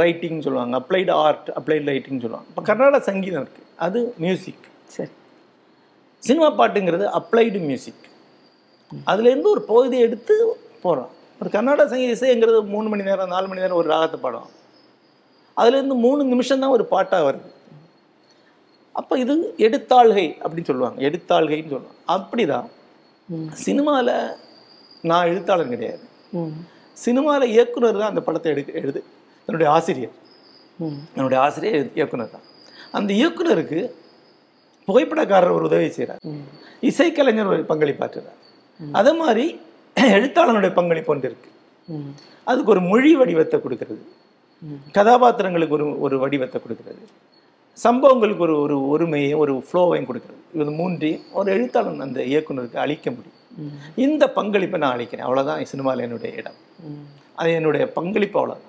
ரைட்டிங் 0.00 0.40
சொல்லுவாங்க. 0.46 0.74
அப்ளைடு 0.80 1.12
ஆர்ட் 1.26 1.48
அப்ளைடு 1.58 1.86
ரைட்டிங் 1.92 2.22
சொல்லுவாங்க. 2.24 2.48
இப்போ 2.50 2.62
கர்நாடக 2.70 3.02
சங்கீதம் 3.10 3.42
இருக்கு. 3.44 3.62
அது 3.86 3.98
மியூசிக் 4.24 4.66
சரி. 4.96 5.12
சினிமா 6.22 6.48
பாட்டுங்கிறது 6.60 7.06
அப்ளைடு 7.18 7.60
மியூசிக் 7.68 8.04
அதுலேருந்து 9.10 9.48
ஒரு 9.54 9.62
பகுதியை 9.70 10.02
எடுத்து 10.08 10.34
போகிறோம் 10.84 11.12
ஒரு 11.40 11.50
கர்நாடக 11.54 11.88
சங்கீத 11.92 12.12
இசைங்கிறது 12.16 12.60
மூணு 12.74 12.86
மணி 12.92 13.08
நேரம் 13.10 13.32
நாலு 13.34 13.46
மணி 13.50 13.64
நேரம் 13.64 13.80
ஒரு 13.82 13.88
ராகத்தை 13.94 14.18
பாடும். 14.24 14.48
அதுலேருந்து 15.60 15.96
மூணு 16.06 16.20
நிமிஷம் 16.32 16.62
தான் 16.62 16.74
ஒரு 16.76 16.84
பாட்டாக 16.94 17.26
வருது. 17.28 17.48
அப்போ 18.98 19.14
இது 19.22 19.34
எடுத்தாள்கை 19.66 20.26
அப்படின்னு 20.42 20.70
சொல்லுவாங்க. 20.70 20.98
எடுத்தாள்கைன்னு 21.08 21.72
சொல்லுவாங்க. 21.74 21.98
அப்படிதான். 22.14 22.68
சினிமாவில் 23.64 24.14
நான் 25.10 25.28
எழுத்தாளர் 25.32 25.72
கிடையாது. 25.74 26.04
சினிமாவில் 26.96 27.52
இயக்குனர் 27.56 28.00
தான் 28.00 28.12
அந்த 28.12 28.22
படத்தை 28.26 28.50
எடுக்க 28.54 28.80
எழுது 28.82 29.00
என்னுடைய 29.48 29.68
ஆசிரியர். 29.76 30.14
என்னுடைய 31.16 31.38
ஆசிரியர் 31.46 31.90
இயக்குனர் 31.98 32.34
தான். 32.34 32.46
அந்த 32.98 33.10
இயக்குனருக்கு 33.20 33.80
புகைப்படக்காரர் 34.88 35.56
ஒரு 35.56 35.64
உதவி 35.70 35.88
செய்கிறார் 35.96 36.22
இசைக்கலைஞர் 36.90 37.52
ஒரு 37.54 37.62
பங்களிப்பாற்றுறார் 37.70 38.38
அதே 38.80 39.12
மாதிரி 39.22 39.46
எழுத்தாளனுடைய 40.16 40.70
பங்களிப்பு 40.78 41.10
ஒன்று 41.12 41.28
இருக்கு. 41.30 41.48
அதுக்கு 42.46 42.72
ஒரு 42.74 42.82
மொழி 42.90 43.10
வடிவத்தை 43.20 43.56
கொடுக்கிறது. 43.62 44.02
கதாபாத்திரங்களுக்கு 44.96 45.76
ஒரு 45.78 45.86
ஒரு 46.06 46.16
வடிவத்தை 46.24 46.58
கொடுக்கிறது. 46.64 47.02
சம்பவங்களுக்கு 47.84 48.42
ஒரு 48.46 48.54
ஒரு 48.64 48.76
ஒருமையும் 48.92 49.40
ஒரு 49.42 49.52
ஃப்ளோவையும் 49.66 50.08
கொடுக்கிறது. 50.08 50.42
இது 50.60 50.72
மூன்றையும் 50.80 51.24
ஒரு 51.38 51.48
எழுத்தாளன் 51.56 52.04
அந்த 52.06 52.20
இயக்குனருக்கு 52.30 52.78
அளிக்க 52.84 53.06
முடியும். 53.10 53.36
இந்த 54.06 54.24
பங்களிப்பை 54.38 54.78
நான் 54.82 54.94
அளிக்கிறேன். 54.96 55.26
அவ்வளவுதான் 55.26 55.70
சினிமாவில் 55.72 56.04
என்னுடைய 56.06 56.30
இடம். 56.40 56.58
அது 57.40 57.50
என்னுடைய 57.58 57.84
பங்களிப்பு 57.98 58.38
அவ்வளோதான் 58.40 58.66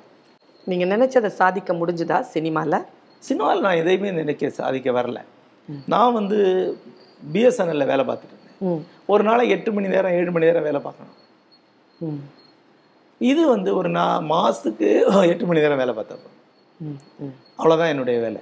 நீங்க 0.69 0.85
நினைச்சதை 0.93 1.29
சாதிக்க 1.41 1.73
முடிஞ்சுதா 1.79 2.17
சினிமால? 2.33 2.81
சினிமாவில் 3.27 3.63
நான் 3.65 3.79
எதையுமே 3.81 4.09
நினைக்க 4.19 4.49
சாதிக்க 4.59 4.89
வரல. 4.97 5.19
நான் 5.93 6.15
வந்து 6.19 6.37
பிஎஸ்என்எல்ல 7.33 7.85
வேலை 7.91 8.03
பார்த்துட்டு 8.09 8.35
இருந்தேன். 8.35 8.83
ஒரு 9.13 9.23
நாளைக்கு 9.29 9.55
எட்டு 9.55 9.71
மணி 9.77 9.93
நேரம் 9.95 10.15
ஏழு 10.19 10.31
மணி 10.35 10.49
நேரம் 10.49 10.67
வேலை 10.69 10.81
பார்க்கணும். 10.85 11.15
இது 13.31 13.41
வந்து 13.53 13.69
ஒரு 13.79 13.89
நான் 13.97 14.29
மாதத்துக்கு 14.33 14.89
எட்டு 15.31 15.45
மணி 15.49 15.63
நேரம் 15.65 15.81
வேலை 15.83 15.95
பார்த்தப்போ. 15.99 16.29
அவ்வளோதான் 17.59 17.93
என்னுடைய 17.95 18.17
வேலை. 18.25 18.41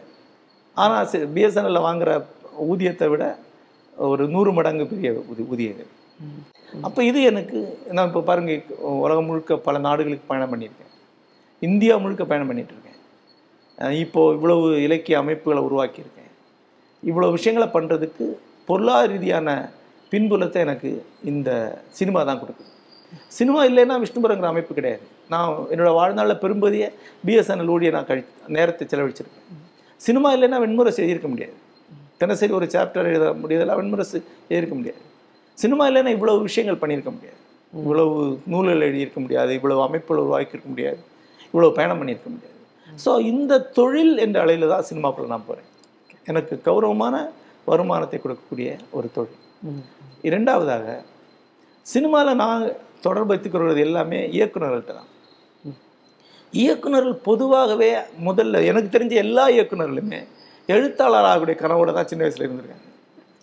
ஆனால் 0.77 1.05
பிஎஸ்என்எல்ல 1.35 1.81
வாங்குற 1.87 2.11
ஊதியத்தை 2.67 3.07
விட 3.07 3.23
ஒரு 3.97 4.27
நூறு 4.27 4.53
மடங்கு 4.53 4.87
பெரிய 4.87 5.23
ஊதி 5.29 5.43
ஊதியங்கள். 5.43 5.89
ம். 6.19 6.41
அப்போ 6.81 7.03
இது 7.03 7.21
எனக்கு 7.21 7.57
நான் 7.91 8.07
இப்போ 8.07 8.21
பாருங்க 8.21 8.51
உலகம் 9.03 9.25
முழுக்க 9.25 9.57
பல 9.57 9.77
நாடுகளுக்கு 9.77 10.23
பயணம் 10.27 10.53
பண்ணியிருக்கேன். 10.53 10.91
இந்தியா 11.61 11.97
முழுக்க 11.97 12.25
பயணம் 12.25 12.47
பண்ணிட்டு 12.47 12.73
இருக்கேன் 12.73 12.97
அஹ் 13.77 13.91
இப்போ 13.95 14.33
இவ்வளவு 14.33 14.81
இலக்கிய 14.81 15.17
அமைப்புகளை 15.17 15.61
உருவாக்கியிருக்கேன். 15.61 16.31
இவ்வளவு 17.03 17.31
விஷயங்களை 17.31 17.67
பண்ணுறதுக்கு 17.73 18.25
பொருளாதார 18.65 19.11
ரீதியான 19.11 19.49
பின்புலத்தை 20.11 20.55
எனக்கு 20.57 20.89
இந்த 21.23 21.49
சினிமா 21.89 22.23
தான் 22.23 22.39
கொடுக்குது. 22.39 22.71
சினிமா 23.27 23.65
இல்லைன்னா 23.65 23.95
விஷ்ணுபுரங்கிற 23.99 24.43
அமைப்பு 24.43 24.73
கிடையாது. 24.73 25.03
நான் 25.29 25.67
என்னோட 25.71 25.93
வாழ்நாளில் 25.93 26.41
பெரும்பதிய 26.41 26.85
பிஎஸ்என்எல் 27.25 27.67
ஊழிய 27.67 27.91
நான் 27.91 28.05
கழி 28.05 28.23
நேரத்தை 28.47 28.87
செலவழிச்சிருக்கேன். 28.87 29.66
சினிமா 30.05 30.29
இல்லைன்னா 30.35 30.57
வெண்முரசு 30.63 31.01
எழுதியிருக்க 31.03 31.29
முடியாது. 31.33 31.55
தினசரி 32.21 32.51
ஒரு 32.59 32.65
சாப்டர் 32.73 33.09
எழுத 33.11 33.25
முடியாதெல்லாம் 33.41 33.79
வெண்முரசு 33.81 34.17
எழுதியிருக்க 34.49 34.75
முடியாது. 34.79 35.01
சினிமா 35.57 35.83
இல்லைன்னா 35.89 36.11
இவ்வளவு 36.17 36.39
விஷயங்கள் 36.47 36.81
பண்ணியிருக்க 36.81 37.11
முடியாது. 37.17 37.39
இவ்வளவு 37.73 38.15
நூல்கள் 38.51 38.85
எழுதியிருக்க 38.89 39.19
முடியாது. 39.25 39.51
இவ்வளவு 39.59 39.81
அமைப்புகள் 39.87 40.21
உருவாக்கியிருக்க 40.25 40.69
முடியாது. 40.73 40.99
இவ்வளவு 41.49 41.75
பயணம் 41.77 41.99
பண்ணியிருக்க 42.01 42.29
முடியாது. 42.35 42.55
ஸோ 43.03 43.11
இந்த 43.31 43.53
தொழில் 43.79 44.15
என்ற 44.25 44.37
அளவில் 44.45 44.71
தான் 44.73 44.87
சினிமாக்குள்ள 44.89 45.27
நான் 45.33 45.47
போகிறேன் 45.49 45.69
எனக்கு 46.31 46.53
கௌரவமான 46.67 47.15
வருமானத்தை 47.69 48.17
கொடுக்கக்கூடிய 48.23 48.69
ஒரு 48.97 49.07
தொழில். 49.17 49.41
இரண்டாவதாக 50.27 50.85
சினிமாவில் 51.85 52.39
நான் 52.43 52.63
தொடர்பு 53.05 53.31
வைத்துக்கிறது 53.31 53.81
எல்லாமே 53.87 54.19
இயக்குநர்கள்ட்ட 54.37 54.93
தான். 54.99 55.09
இயக்குனர்கள் 56.53 57.17
பொதுவாகவே 57.29 57.89
முதல்ல 58.27 58.65
எனக்கு 58.65 58.99
தெரிஞ்ச 58.99 59.13
எல்லா 59.25 59.49
இயக்குனர்களுமே 59.49 60.19
எழுத்தாளராகக்கூடிய 60.69 61.55
கனவோட 61.63 61.93
தான் 61.93 62.05
சின்ன 62.05 62.23
வயசுல 62.25 62.45
இருந்திருக்காங்க. 62.45 62.83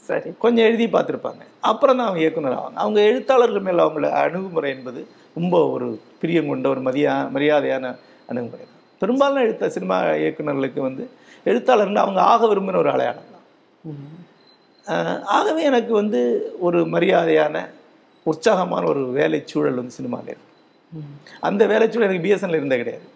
சரி. 0.09 0.31
கொஞ்சம் 0.39 0.67
எழுதி 0.69 0.87
பார்த்துருப்பாங்க. 0.87 1.43
அப்புறம் 1.61 1.97
தான் 1.97 2.07
அவங்க 2.07 2.23
இயக்குனர் 2.25 2.57
ஆவாங்க. 2.59 2.75
அவங்க 2.75 3.01
எழுத்தாளர்கள் 3.01 3.67
மேலே 3.69 3.83
அவங்கள 3.85 4.09
அணுகுமுறை 4.23 4.71
என்பது 4.77 5.01
ரொம்ப 5.35 5.69
ஒரு 5.69 5.87
பிரியம் 6.21 6.49
கொண்ட 6.49 6.69
ஒரு 6.69 6.81
மதியா 6.81 7.31
மரியாதையான 7.37 7.85
அணுகுமுறை 8.31 8.65
தான். 8.65 8.71
பெரும்பாலான 9.03 9.45
எழுத்த 9.47 9.69
சினிமா 9.69 9.97
இயக்குனர்களுக்கு 10.25 10.81
வந்து 10.81 11.05
எழுத்தாளர்கள் 11.47 12.05
அவங்க 12.05 12.21
ஆக 12.33 12.47
விரும்பின 12.47 12.77
ஒரு 12.77 12.91
அடையாளம் 12.91 13.33
தான். 13.35 13.47
ஆகவே 15.37 15.63
எனக்கு 15.63 15.93
வந்து 15.93 16.21
ஒரு 16.61 16.87
மரியாதையான 16.87 17.57
உற்சாகமான 18.27 18.87
ஒரு 18.87 19.05
வேலை 19.19 19.43
சூழல் 19.47 19.81
வந்து 19.81 19.97
சினிமாவில் 19.99 20.33
இருக்கு. 20.35 20.51
ம் 20.51 20.54
அந்த 21.49 21.63
வேலை 21.73 21.87
சூழல் 21.91 22.09
எனக்கு 22.09 22.27
பிஎஸ்என்ல 22.27 22.61
இருந்தே 22.61 22.79
கிடையாது. 22.83 23.07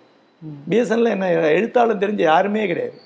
பிஎஸ்என்ல 0.71 1.15
என்ன 1.17 1.29
எழுத்தாளர் 1.59 2.03
தெரிஞ்ச 2.05 2.23
யாருமே 2.33 2.65
கிடையாது. 2.73 2.97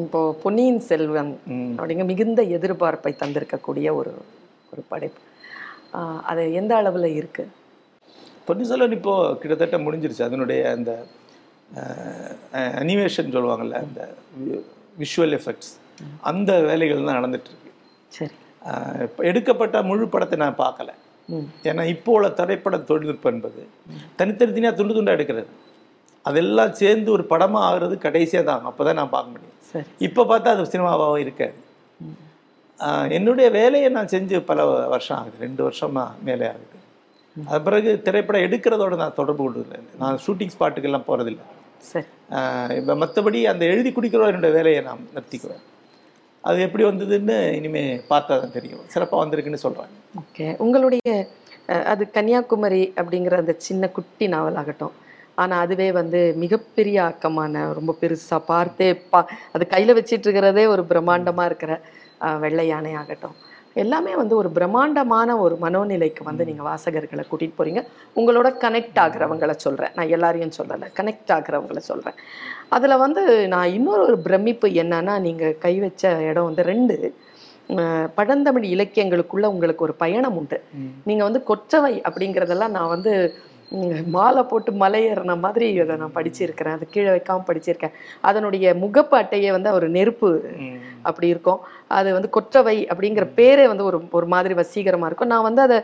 இப்போ 0.00 0.20
பொன்னியின் 0.42 0.82
செல்வன். 0.88 1.30
அப்படிங்க 1.78 2.04
மிகுந்த 2.10 2.40
எதிர்பார்ப்பை 2.56 3.12
தந்திருக்கக்கூடிய 3.22 3.88
ஒரு 4.00 4.12
ஒரு 4.72 4.82
படைப்பு. 4.92 5.20
அது 6.30 6.42
எந்த 6.60 6.72
அளவுல 6.80 7.08
இருக்கு? 7.20 7.44
பொன்னியின் 8.48 8.70
செல்வன் 8.72 8.96
இப்போ 8.98 9.14
கிட்டத்தட்ட 9.40 9.78
முடிஞ்சிருச்சு. 9.86 10.22
அதனுடைய 10.28 10.60
அந்த 10.76 10.92
அனிமேஷன் 12.82 13.34
சொல்லுவாங்கல்ல 13.36 13.80
அந்த 13.86 14.00
விஷுவல் 15.02 15.34
எஃபெக்ட்ஸ் 15.38 15.72
அந்த 16.30 16.52
வேலைகள் 16.68 17.08
தான் 17.08 17.18
நடந்துட்டு 17.20 17.50
இருக்கு. 17.50 17.72
சரி. 18.18 18.36
எடுக்கப்பட்ட 19.30 19.82
முழு 19.90 20.06
படத்தை 20.14 20.36
நான் 20.44 20.60
பார்க்கல. 20.64 20.90
ஏன்னா 21.70 21.82
இப்போ 21.94 22.10
உள்ள 22.16 22.28
திரைப்பட 22.38 22.76
தொழில்நுட்பம் 22.90 23.34
என்பது 23.34 23.62
தனித்தனி 24.20 24.52
தனியாக 24.56 24.76
துண்டு 24.78 24.96
துண்டா 24.96 25.16
எடுக்கிறது. 25.18 25.50
அதெல்லாம் 26.28 26.72
சேர்ந்து 26.80 27.08
ஒரு 27.16 27.24
படமா 27.32 27.60
ஆகுறது 27.68 27.94
கடைசியாக 28.06 28.44
தான். 28.50 28.64
அப்போ 28.70 28.82
தான் 28.88 28.98
நான் 29.00 29.14
பார்க்க 29.14 29.34
முடியும். 29.34 29.86
இப்போ 30.06 30.22
பார்த்தா 30.32 30.54
அது 30.56 30.72
சினிமாவாக 30.74 31.22
இருக்காது. 31.26 31.56
என்னுடைய 33.16 33.46
வேலையை 33.60 33.88
நான் 33.96 34.12
செஞ்சு 34.14 34.36
பல 34.50 34.64
வருஷம் 34.94 35.16
ஆகுது. 35.20 35.36
ரெண்டு 35.46 35.62
வருஷமா 35.68 36.04
மேலே 36.28 36.46
ஆகுது. 36.52 36.76
அது 37.50 37.60
பிறகு 37.66 37.90
திரைப்படம் 38.06 38.44
எடுக்கிறதோட 38.46 38.94
நான் 39.00 39.18
தொடர்பு 39.18 39.42
கொள்வதில்லை 39.44 39.78
நான் 40.02 40.20
ஷூட்டிங் 40.24 40.54
ஸ்பாட்டுக்கெல்லாம் 40.54 41.08
போகிறதில்ல 41.08 41.42
இப்போ 42.78 42.94
மற்றபடி 43.02 43.38
அந்த 43.52 43.64
எழுதி 43.72 43.90
குடிக்கிறோம் 43.96 44.30
என்னுடைய 44.30 44.52
வேலையை 44.56 44.80
நான் 44.88 45.04
நிறுத்திக்குவேன். 45.14 45.62
அது 46.44 46.58
எப்படி 46.66 46.84
வந்ததுன்னு 46.88 47.36
இனிமே 47.58 47.82
பார்த்தா 48.10 48.34
தான் 48.42 48.56
தெரியும். 48.56 48.84
சிறப்பாக 48.92 49.20
வந்திருக்குன்னு 49.22 49.64
சொல்கிறாங்க 49.64 49.94
ஓகே. 50.22 50.46
உங்களுடைய 50.64 51.10
அது 51.92 52.04
கன்னியாகுமரி 52.16 52.82
அப்படிங்கிற 53.00 53.34
அந்த 53.42 53.54
சின்ன 53.66 53.90
குட்டி 53.96 54.26
நாவலாகட்டும் 54.34 54.94
ஆனால் 55.42 55.62
அதுவே 55.64 55.88
வந்து 55.98 56.20
மிகப்பெரிய 56.44 56.96
ஆக்கமான 57.08 57.60
ரொம்ப 57.78 57.92
பெருசாக 58.00 58.40
பார்த்தே 58.50 58.88
பா 59.12 59.20
அது 59.54 59.64
கையில் 59.74 59.96
வச்சிட்டு 59.98 60.26
இருக்கிறதே 60.26 60.64
ஒரு 60.74 60.82
பிரம்மாண்டமாக 60.90 61.50
இருக்கிற 61.50 61.72
வெள்ளை 62.44 62.64
யானை 62.68 62.92
ஆகட்டும். 63.02 63.36
எல்லாமே 63.74 64.16
வந்து 64.16 64.36
ஒரு 64.36 64.50
பிரம்மாண்டமான 64.50 65.36
ஒரு 65.36 65.56
மனோநிலைக்கு 65.60 66.22
வந்து 66.24 66.44
நீங்க 66.44 66.62
வாசகர்களை 66.62 67.24
கூட்டிட்டு 67.30 67.58
போறீங்க. 67.58 67.82
உங்களோட 68.16 68.48
கனெக்ட் 68.64 68.98
ஆகுறவங்கள 69.00 69.50
சொல்றேன். 69.50 69.90
நான் 69.94 70.08
எல்லாரையும் 70.08 70.56
சொல்லலை. 70.58 70.86
கனெக்ட் 71.00 71.32
ஆகுறவங்கள 71.32 71.76
சொல்றேன். 71.76 72.14
அதுல 72.68 72.96
வந்து 72.96 73.48
நான் 73.48 73.68
இன்னொரு 73.68 74.02
ஒரு 74.02 74.18
பிரமிப்பு 74.18 74.68
என்னன்னா 74.68 75.20
நீங்க 75.20 75.52
கை 75.52 75.78
வச்ச 75.78 76.22
இடம் 76.22 76.44
வந்து 76.44 76.62
ரெண்டு. 76.62 77.14
பழந்தமிழ் 78.14 78.64
இலக்கியங்களுக்குள்ள 78.64 79.46
உங்களுக்கு 79.46 79.84
ஒரு 79.84 79.94
பயணம் 79.94 80.36
உண்டு. 80.36 80.62
நீங்க 81.04 81.22
வந்து 81.22 81.42
கொற்றவை 81.42 82.00
அப்படிங்கிறதெல்லாம் 82.00 82.68
நான் 82.68 82.88
வந்து 82.88 83.34
மாலை 84.14 84.42
போட்டு 84.50 84.70
மலை 84.82 85.00
ஏறின 85.08 85.34
மாதிரி 85.42 85.66
அதை 85.82 85.96
நான் 85.96 86.14
படிச்சிருக்கிறேன். 86.14 86.76
அது 86.76 86.86
கீழே 86.94 87.10
வைக்காம 87.16 87.44
படிச்சிருக்கேன். 87.48 87.94
அதனுடைய 88.28 88.72
முகப்பு 88.82 89.14
அட்டையே 89.20 89.50
வந்து 89.56 89.70
ஒரு 89.78 89.88
நெருப்பு. 89.96 90.30
அப்படி 91.08 91.28
இருக்கும். 91.34 91.60
அது 91.98 92.08
வந்து 92.16 92.30
கொற்றவை 92.36 92.76
அப்படிங்கிற 92.92 93.26
பேரே 93.38 93.66
வந்து 93.72 93.84
ஒரு 93.90 94.00
ஒரு 94.18 94.26
மாதிரி 94.34 94.56
வசீகரமா 94.60 95.08
இருக்கும். 95.10 95.32
நான் 95.34 95.46
வந்து 95.48 95.62
அதை 95.66 95.78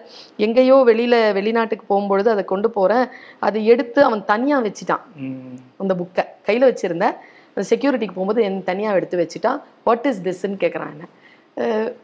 எங்கேயோ 0.47 0.79
வெளியில 0.91 1.15
வெளிநாட்டுக்கு 1.39 1.87
போகும்பொழுது 1.93 2.29
அதை 2.35 2.45
கொண்டு 2.55 2.71
போறேன். 2.71 3.07
அதை 3.49 3.63
எடுத்து 3.75 4.03
அவன் 4.09 4.25
தனியா 4.33 4.59
வச்சுட்டான். 4.67 5.07
அந்த 5.85 5.95
புக்கை. 6.03 6.27
கையில் 6.49 6.69
வச்சுருந்தேன். 6.71 7.17
செக்யூரிட்டிக்கு 7.73 8.17
போகும்போது 8.19 8.43
என் 8.49 8.61
தனியாக 8.71 8.99
எடுத்து 8.99 9.23
வச்சுட்டான். 9.25 9.61
வாட் 9.85 10.07
இஸ் 10.13 10.23
திஸ்ன்னு 10.29 10.63
கேட்குறான் 10.65 10.93
என்ன. 10.95 11.07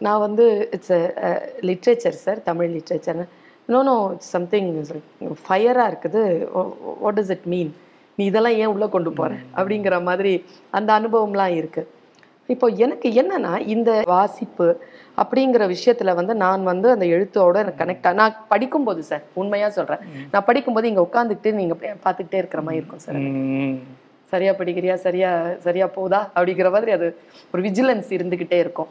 நான் 0.07 0.25
வந்து 0.27 0.45
it's 0.77 0.97
literature 1.69 2.23
sir 2.25 2.39
Tamil 2.51 2.71
literature 2.77 3.27
no 3.75 3.81
no 3.89 3.97
it's 4.15 4.33
something 4.37 4.71
ஃபயராக 5.47 5.91
இருக்குது. 5.93 6.23
வாட் 7.03 7.19
does 7.21 7.33
இட் 7.37 7.49
மீன் 7.55 7.73
நீ 8.19 8.23
இதெல்லாம் 8.31 8.57
ஏன் 8.63 8.73
உள்ளே 8.75 8.87
கொண்டு 8.95 9.11
போகிற 9.19 9.37
அப்படிங்கிற 9.59 9.97
மாதிரி 10.09 10.33
அந்த 10.79 10.91
அனுபவம்லாம் 11.01 11.55
இருக்குது 11.61 11.91
இப்போ 12.53 12.67
எனக்கு 12.85 13.09
என்னன்னா 13.21 13.53
இந்த 13.75 13.91
வாசிப்பு 14.13 14.67
அப்படிங்கிற 15.23 15.63
விஷயத்துல 15.73 16.11
வந்து 16.19 16.35
நான் 16.43 16.63
வந்து 16.71 16.89
அந்த 16.95 17.07
எழுத்தோட 17.15 17.57
எனக்கு 17.63 17.81
கனெக்ட் 17.81 18.09
நான் 18.21 18.39
படிக்கும்போது 18.53 19.03
சார் 19.11 19.25
உண்மையா 19.41 19.69
சொல்றேன். 19.77 20.03
நான் 20.33 20.47
படிக்கும்போது 20.49 20.91
இங்க 20.91 21.03
உட்காந்துக்கிட்டு 21.09 21.53
நீங்க 21.61 21.75
பார்த்துக்கிட்டே 22.05 22.41
இருக்கிற 22.43 22.63
மாதிரி 22.67 22.81
இருக்கும் 22.81 23.05
சார். 23.07 23.19
சரியா 24.33 24.53
படிக்கிறியா? 24.61 24.95
சரியா 25.07 25.31
சரியா 25.67 25.87
போதா? 25.97 26.21
அப்படிங்கிற 26.37 26.69
மாதிரி 26.77 26.93
அது 26.99 27.09
ஒரு 27.53 27.63
விஜிலன்ஸ் 27.69 28.11
இருந்துகிட்டே 28.19 28.59
இருக்கும். 28.65 28.91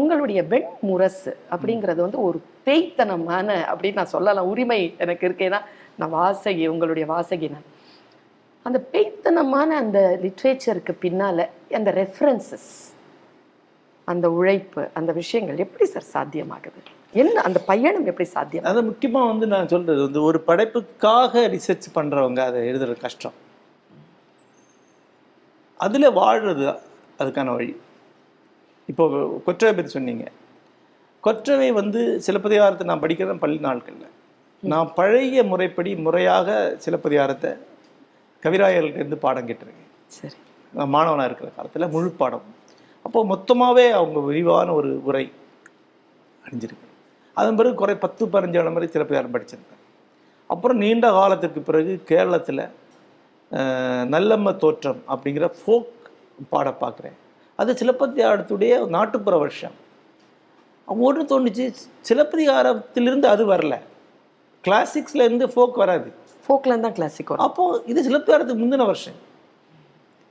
உங்களுடைய 0.00 0.40
வெண் 0.52 0.70
முரசு 0.88 1.32
அப்படிங்கிறது 1.54 2.00
வந்து 2.06 2.20
ஒரு 2.28 2.38
பேய்த்தனமான 2.70 3.48
அப்படின்னு 3.72 4.00
நான் 4.00 4.14
சொல்லலாம். 4.16 4.50
உரிமை 4.54 4.80
எனக்கு 5.04 5.28
இருக்கேன்னா 5.28 5.60
நான் 6.00 6.16
வாசகி 6.20 6.66
உங்களுடைய 6.74 7.06
வாசகி 7.14 7.48
நான். 7.56 7.68
அந்த 8.66 8.78
பேய்த்தனமான 8.92 9.68
அந்த 9.82 9.98
லிட்ரேச்சருக்கு 10.22 10.92
பின்னால் 11.04 11.44
அந்த 11.78 11.90
ரெஃபரன்சஸ் 11.98 12.70
அந்த 14.12 14.26
உழைப்பு 14.38 14.82
அந்த 14.98 15.10
விஷயங்கள் 15.18 15.62
எப்படி 15.64 15.86
சார் 15.92 16.08
சாத்தியமாகுது? 16.14 16.80
என்ன 17.22 17.36
அந்த 17.48 17.58
பயணம் 17.68 18.08
எப்படி 18.10 18.28
சாத்தியம்? 18.28 18.66
அது 18.70 18.82
முக்கியமாக 18.88 19.30
வந்து 19.30 19.46
நான் 19.52 19.70
சொல்றது 19.72 20.00
வந்து 20.06 20.22
ஒரு 20.22 20.38
படைப்புக்காக 20.48 21.42
ரிசர்ச் 21.54 21.88
பண்ணுறவங்க 21.94 22.40
அதை 22.48 22.60
எழுதுறது 22.70 22.96
கஷ்டம். 23.04 23.36
அதில் 25.86 26.16
வாழ்கிறது 26.20 26.66
அதுக்கான 27.18 27.54
வழி. 27.56 27.72
இப்போ 28.92 29.04
கொற்றவை 29.46 29.72
பற்றி 29.76 29.92
சொன்னீங்க. 29.96 30.26
கொற்றவை 31.26 31.68
வந்து 31.80 32.00
சிலப்பதிகாரத்தை 32.26 32.84
நான் 32.90 33.02
படிக்கிறேன் 33.02 33.42
பள்ளி 33.42 33.58
நாட்கள்ல. 33.66 34.06
நான் 34.62 34.88
பழைய 34.98 35.42
முறைப்படி 35.50 35.90
முறையாக 36.06 36.48
சிலப்பதிகாரத்தை 36.84 37.50
கவிராயர்கிட்ட 38.42 39.16
பாடம் 39.24 39.48
கேட்டிருக்கேன். 39.48 39.90
சரி. 40.18 40.38
நான் 40.76 40.92
மாணவனா 40.94 41.24
இருக்கிற 41.28 41.50
காலத்துல 41.56 41.90
முழு 41.94 42.10
பாடம். 42.20 42.46
அப்போ 43.06 43.18
மொத்தமாவே 43.32 43.86
அவங்க 43.98 44.18
விரிவான 44.28 44.72
ஒரு 44.78 44.90
உரை 45.08 45.24
அணிஞ்சிருக்கு 46.44 46.88
அதன் 47.40 47.58
பிறகு 47.58 47.74
குறை 47.80 47.94
பத்து 48.04 48.22
பதினஞ்சு 48.26 48.60
இடம் 48.62 48.76
வரை 48.78 48.88
சிலப்பதிகாரம் 48.94 49.34
படிச்சிருக்கேன். 49.34 49.82
அப்புறம் 50.50 50.80
நீண்ட 50.82 51.06
காலத்திற்கு 51.18 51.60
பிறகு 51.68 51.92
கேரளத்துல 52.10 52.68
நல்லம்ம 54.14 54.56
தோற்றம் 54.62 55.00
அப்படிங்கிற 55.12 55.46
ஃபோக் 55.60 55.92
பாட 56.48 56.68
பார்க்குறேன். 56.80 57.16
அது 57.56 57.72
சிலப்பதிகாரத்துடைய 57.80 58.74
நாட்டுப்புற 58.96 59.36
வருஷம். 59.44 59.76
ஒன்று 60.98 61.22
தோணுச்சு. 61.22 61.74
சிலப்பதிகாரத்திலிருந்து 62.08 63.24
அது 63.24 63.52
வரல. 63.52 63.78
கிளாசிக்ஸ்ல 64.64 65.24
இருந்து 65.24 65.46
ஃபோக் 65.46 65.72
வராது. 65.72 66.12
ஃபோக்லேருந்து 66.48 66.80
தான் 66.80 66.92
கிளாசிக் 66.92 67.26
வரும். 67.26 67.44
அப்போ 67.44 67.82
இது 67.86 68.02
சிலப்பதிகாரத்துக்கு 68.02 68.62
முந்தின 68.62 68.84
வருஷம். 68.84 69.28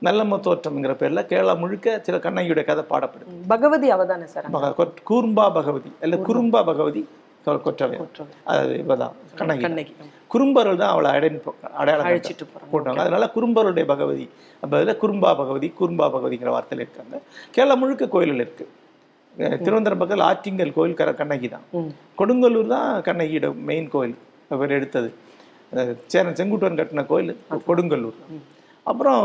நல்லம்ம 0.02 0.40
தோற்றம்ங்கிற 0.40 0.92
பேர்ல 0.92 1.22
கேரளா 1.22 1.58
முழுக்க 1.58 1.98
சில 2.02 2.16
கண்ணகியுடைய 2.16 2.64
கதை 2.64 2.84
பாடப்படுது. 2.90 3.48
பகவதி 3.48 3.90
அவதானே 3.90 4.24
சார் 4.24 4.50
கூர்ம்பா 5.10 5.52
பகவதி 5.52 5.92
அல்ல 6.00 6.16
குறும்பா. 6.16 6.64
பகவதி 6.64 7.08
கொற்றவை. 7.44 7.98
அது 8.44 8.84
இவதான் 8.88 9.12
கண்ணகி. 9.34 9.60
கண்ணகி. 9.60 9.94
குறும்பர்கள் 10.26 10.76
தான் 10.76 10.90
அவளை 10.90 11.10
அடையாளம் 11.74 12.06
அழைச்சிட்டு 12.06 12.44
போறாங்க. 12.44 12.76
போட்டாங்க 12.76 12.96
அதனால 12.96 13.30
குறும்பருடைய 13.34 13.84
பகவதி 13.84 14.30
பதில் 14.70 15.00
குறும்பா 15.00 15.20
பகவதி 15.20 15.72
குறும்பா 15.80 16.08
பகவதிங்கிற 16.08 16.50
வார்த்தையில 16.56 16.86
இருக்காங்க. 16.86 17.20
கேரளா 17.56 17.76
முழுக்க 17.76 18.08
கோயில்கள் 18.08 18.40
இருக்கு. 18.40 18.68
அஹ் 18.74 18.79
திருவனந்தபுரம் 19.58 19.98
பக்கத்தில் 19.98 20.28
ஆற்றிங்கல் 20.28 20.72
கோயில் 20.72 20.94
கர 20.94 21.10
கண்ணகி 21.12 21.48
தான். 21.48 21.64
கொடுங்கல்லூர் 22.18 22.66
தான் 22.68 23.02
கண்ணகியோட 23.06 23.48
மெயின் 23.68 23.88
கோயில். 23.88 24.16
அவர் 24.50 24.72
எடுத்தது. 24.72 25.08
சேரன் 26.06 26.38
செங்குட்டுவன் 26.38 26.78
கட்டின 26.80 27.06
கோயில் 27.06 27.32
கொடுங்கல்லூர் 27.66 28.18
அப்புறம் 28.86 29.22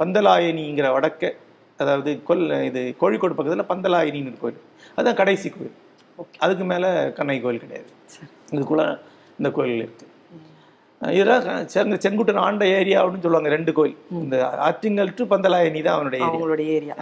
பந்தலாயனிங்கிற 0.00 0.88
வடக்க 0.96 1.22
அதாவது 1.78 2.10
கொல் 2.22 2.44
இது 2.68 2.80
கோழிக்கோடு 3.00 3.34
பக்கத்தில் 3.34 3.70
பந்தலாயனின்னு 3.72 4.30
ஒரு 4.32 4.40
கோயில். 4.40 4.60
அதுதான் 4.96 5.18
கடைசி 5.20 5.48
கோயில். 5.48 5.74
அதுக்கு 6.38 6.64
மேலே 6.64 6.88
கண்ணகி 7.18 7.40
கோயில் 7.40 7.64
கிடையாது. 7.64 7.90
இதுக்குள்ள 8.54 8.84
இந்த 9.38 9.48
கோயில் 9.50 9.82
இருக்கு. 9.82 10.04
அஹ் 11.00 11.12
இதெல்லாம் 11.16 11.42
செங்க 11.74 11.96
செங்குட்டன் 12.04 12.44
ஆண்ட 12.44 12.64
ஏரியா 12.78 13.00
அப்படின்னு 13.02 13.26
சொல்லுவாங்க 13.26 13.50
ரெண்டு 13.56 13.72
கோயில். 13.72 13.96
இந்த 14.22 14.36
ஆற்றிங்கல் 14.68 15.14
டு 15.18 15.24
பந்தலாயனி 15.34 15.82
தான் 15.82 15.96
அவனுடைய 15.98 16.20
ஏரியா. 16.20 16.32
அவங்களுடைய 16.32 16.68
ஏரியா 16.78 16.96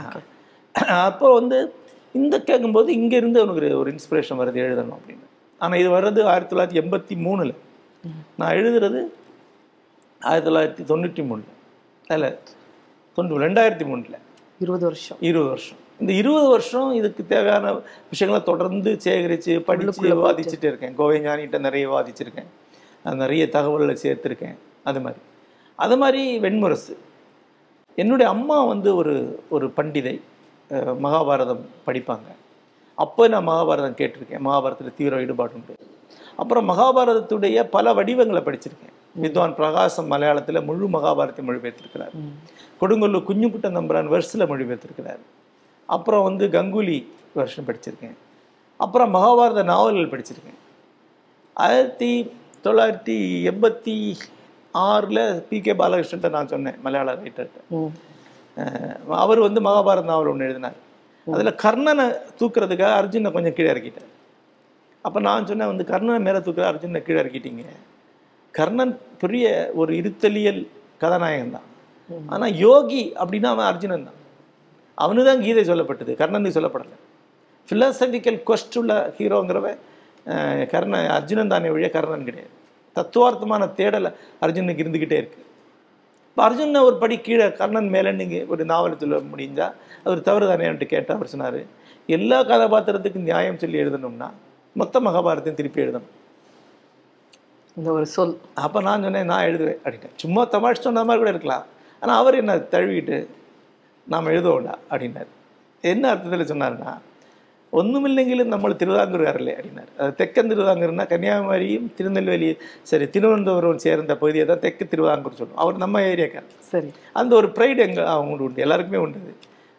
அப்போ 0.85 1.33
வந்து 1.33 1.75
இந்த 2.13 2.43
கேட்கும்போது 2.43 2.93
இங்க 2.93 3.17
இருந்து 3.17 3.41
அவனுக்கு 3.41 3.79
ஒரு 3.79 3.91
இன்ஸ்பிரேஷன் 3.91 4.39
வருது 4.39 4.61
எழுதணும் 4.61 4.97
அப்படின்னு. 4.97 5.25
ஆனா 5.59 5.77
இது 5.77 5.91
வர்றது 5.91 6.23
ஆயிரத்தி 6.23 6.57
தொள்ளாயிரத்தி 6.57 6.83
எண்பத்தி 6.83 7.25
மூணுல. 7.25 7.55
நான் 8.37 8.55
எழுதுறது 8.55 9.05
ஆயிரத்தி 10.21 10.51
தொள்ளாயிரத்தி 10.51 10.87
தொண்ணூற்றி 10.87 11.27
மூணுல. 11.27 11.43
இல்ல 12.13 12.39
தொண்ணூறு 13.15 13.49
ரெண்டாயிரத்தி 13.49 13.87
மூணுல. 13.87 14.15
இருபது 14.61 14.85
வருஷம். 14.85 15.19
இருபது 15.21 15.49
வருஷம். 15.49 15.77
இந்த 16.01 16.13
இருபது 16.13 16.49
வருஷம் 16.49 16.93
இதுக்கு 16.93 17.27
தேவையான 17.27 17.81
விஷயங்களை 18.11 18.47
தொடர்ந்து 18.47 19.01
சேகரித்து 19.01 19.63
படித்து 19.63 20.03
விவாதிச்சுட்டு 20.03 20.65
இருக்கேன். 20.65 20.95
கோவை 20.95 21.21
ஞானிகிட்ட 21.21 21.59
நிறைய 21.59 21.91
விவாதிச்சிருக்கேன் 21.91 22.47
அது 23.05 23.17
நிறைய 23.17 23.49
தகவல்களை 23.49 23.97
சேர்த்துருக்கேன். 24.03 24.57
அது 24.85 25.01
மாதிரி. 25.01 25.21
அது 25.75 25.97
மாதிரி 25.97 26.39
வெண்முரசு. 26.39 26.97
என்னுடைய 27.95 28.33
அம்மா 28.33 28.65
வந்து 28.65 28.97
ஒரு 28.97 29.43
ஒரு 29.49 29.73
பண்டிதை. 29.77 30.21
மகாபாரதம் 30.71 31.65
படிப்பாங்க. 31.87 32.29
அப்போ 32.95 33.29
நான் 33.29 33.49
மகாபாரதம் 33.49 33.99
கேட்டிருக்கேன். 33.99 34.45
மகாபாரதத்தில் 34.45 34.97
தீவிர 34.97 35.21
ஈடுபாடு 35.21 35.53
உண்டு. 35.55 35.75
அப்புறம் 36.37 36.69
மகாபாரதத்துடைய 36.69 37.63
பல 37.63 37.93
வடிவங்களை 37.93 38.43
படிச்சிருக்கேன். 38.43 38.95
வித்வான் 39.15 39.55
பிரகாசம் 39.55 40.11
மலையாளத்தில் 40.13 40.65
முழு 40.65 40.89
மகாபாரத்தை 40.89 41.43
மொழிபெயர்த்திருக்கிறார். 41.49 42.15
கொடுங்கல்லூர் 42.81 43.29
குஞ்சுக்குட்ட 43.29 43.71
நம்புறான் 43.79 44.09
வெர்ஸில் 44.09 44.51
மொழிபெயர்த்திருக்கிறார். 44.53 45.19
அப்புறம் 45.87 46.23
வந்து 46.23 46.47
கங்குலி 46.47 47.07
வருஷம் 47.35 47.65
படிச்சிருக்கேன். 47.65 48.17
அப்புறம் 48.77 49.15
மகாபாரத 49.15 49.65
நாவல்கள் 49.65 50.21
படிச்சிருக்கேன். 50.21 50.59
ஆயிரத்தி 51.55 52.31
தொள்ளாயிரத்தி 52.65 53.17
எண்பத்தி 53.51 54.17
ஆறில் 54.73 55.43
பி 55.49 55.61
கே 55.61 55.73
பாலகிருஷ்ணன்ட்ட 55.73 56.31
நான் 56.31 56.49
சொன்னேன் 56.49 56.75
மலையாள 56.83 57.15
ரைட்டர்கிட்ட. 57.15 57.91
அவர் 59.25 59.41
வந்து 59.47 59.61
மகாபாரத 59.67 60.09
நாவல் 60.11 60.31
ஒன்று 60.33 60.47
எழுதினார். 60.49 60.79
அதில் 61.27 61.59
கர்ணனை 61.65 62.05
தூக்குறதுக்காக 62.41 62.93
அர்ஜுனை 63.01 63.31
கொஞ்சம் 63.37 63.57
கீழே 63.57 63.71
இறக்கிட்டார். 63.75 64.11
அப்போ 65.07 65.19
நான் 65.29 65.49
சொன்னேன் 65.51 65.71
வந்து 65.73 65.85
கர்ணனை 65.93 66.21
மேலே 66.27 66.41
தூக்குற 66.47 66.65
அர்ஜுனை 66.73 67.01
கீழே 67.07 67.19
இறக்கிட்டீங்க. 67.23 67.65
கர்ணன் 68.59 68.95
பெரிய 69.23 69.47
ஒரு 69.81 69.93
இருத்தலியல் 70.01 70.61
கதாநாயகன் 71.03 71.57
தான். 71.57 71.67
ஆனால் 72.35 72.55
யோகி 72.67 73.03
அப்படின்னா 73.23 73.51
அவன் 73.55 73.69
அர்ஜுனன் 73.71 74.07
தான். 74.09 74.21
அவனு 75.05 75.27
தான் 75.29 75.43
கீதை 75.47 75.63
சொல்லப்பட்டது 75.71 76.13
கர்ணனுக்கு 76.21 76.59
சொல்லப்படலை. 76.59 76.97
ஃபிலாசபிக்கல் 77.69 78.39
கொஸ்ட் 78.49 78.77
உள்ள 78.81 78.93
ஹீரோங்கிறவன் 79.17 79.81
கர்ண 80.73 80.95
அர்ஜுனன் 81.17 81.53
தானே 81.55 81.69
வழிய 81.75 81.89
கர்ணன் 81.97 82.29
கிடையாது. 82.29 82.53
தத்துவார்த்தமான 82.97 83.63
தேடல் 83.79 84.09
அர்ஜுனுக்கு 84.45 84.83
இருந்துக்கிட்டே 84.85 85.19
இருக்கு. 85.23 85.41
இப்போ 86.37 86.47
அர்ஜுனை 86.47 86.81
ஒரு 86.87 86.97
படி 87.03 87.17
கீழே 87.27 87.45
கர்ணன் 87.59 87.87
மேலே 87.93 88.11
நீங்கள் 88.19 88.49
ஒரு 88.53 88.63
நாவல் 88.71 88.97
சொல்ல 89.03 89.19
முடிஞ்சா 89.31 89.67
அவர் 90.07 90.19
தவறு 90.27 90.47
தானேன்ட்டு 90.51 90.87
கேட்டால் 90.91 91.17
அவர் 91.19 91.31
சொன்னார். 91.33 91.57
எல்லா 92.17 92.39
கதாபாத்திரத்துக்கும் 92.51 93.25
நியாயம் 93.29 93.59
சொல்லி 93.63 93.79
எழுதணும்னா 93.83 94.29
மொத்த 94.81 95.01
மகாபாரத்தையும் 95.07 95.59
திருப்பி 95.61 95.83
எழுதணும். 95.85 96.11
இந்த 97.77 97.89
ஒரு 97.97 98.07
சொல். 98.17 98.35
அப்போ 98.65 98.83
நான் 98.89 99.07
சொன்னேன் 99.07 99.31
நான் 99.33 99.47
எழுதுவேன் 99.49 99.81
அப்படின்னு 99.85 100.21
சும்மா 100.25 100.43
தமாஷ் 100.57 100.85
சொன்ன 100.87 101.05
மாதிரி 101.11 101.23
கூட 101.23 101.33
இருக்கலாம். 101.35 101.65
ஆனால் 102.03 102.21
அவர் 102.23 102.41
என்ன 102.43 102.59
தழுவிட்டு 102.75 103.19
நாம் 104.15 104.31
எழுதுவோம்டா 104.35 104.77
அப்படின்னாரு. 104.91 105.31
என்ன 105.93 106.05
அர்த்தத்தில் 106.13 106.51
சொன்னாருன்னா 106.53 106.93
ஒன்றுமில்லைங்களும் 107.73 108.53
நம்ம 108.53 108.73
திருவிதாங்கூர்காரല്ലേ 108.81 109.55
அப்படின்னாரு 109.57 109.91
அது 110.03 110.13
தெக்கன் 110.21 110.51
திருவிதாங்கூர்னா 110.51 111.05
கன்னியாகுமரியும் 111.11 111.89
திருநெல்வேலி 111.97 112.49
சரி 112.91 113.07
திருவனந்தபுரம் 113.15 113.83
சேர்ந்த 113.85 114.15
பகுதியை 114.23 114.45
தான் 114.51 114.63
தெற்கு 114.65 114.85
திருவிதாங்கூர் 114.93 115.39
சொல்லுவோம் 115.41 115.61
அவர் 115.65 115.83
நம்ம 115.85 116.03
ஏரியாக்கார் 116.13 116.47
சரி 116.73 116.91
அந்த 117.21 117.33
ஒரு 117.41 117.49
ப்ரைடு 117.57 117.85
எங்க 117.87 118.01
அவங்களுக்கு 118.15 118.47
உண்டு 118.49 118.65
எல்லாருக்குமே 118.67 119.03
உண்டு. 119.05 119.35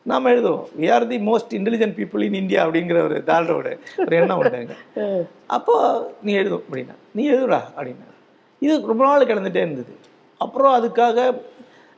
நாம 0.06 0.30
எழுதுவோம் 0.34 0.68
we 0.80 0.88
are 0.96 1.02
the 1.10 1.18
most 1.30 1.54
intelligent 1.58 1.96
people 1.98 2.26
in 2.28 2.38
India 2.42 2.60
அப்படிங்கிற 2.66 3.00
ஒரு 3.08 3.18
தாழ்வோட 3.30 3.70
ஒரு 4.04 4.16
எண்ணம் 4.20 4.40
உண்டுங்க 4.42 4.76
அப்போ 5.58 5.74
நீ 6.24 6.34
எழுதும் 6.42 6.64
அப்படின்னா 6.64 6.96
நீ 7.18 7.24
எழுதுடா 7.32 7.62
அப்படின்னா 7.72 8.08
இது 8.62 8.76
ரொம்ப 8.92 9.04
நாள் 9.06 9.30
கிடந்துட்டே 9.32 9.62
இருந்தது 9.66 9.94
அப்புறம் 10.42 10.74
அதுக்காக 10.78 11.20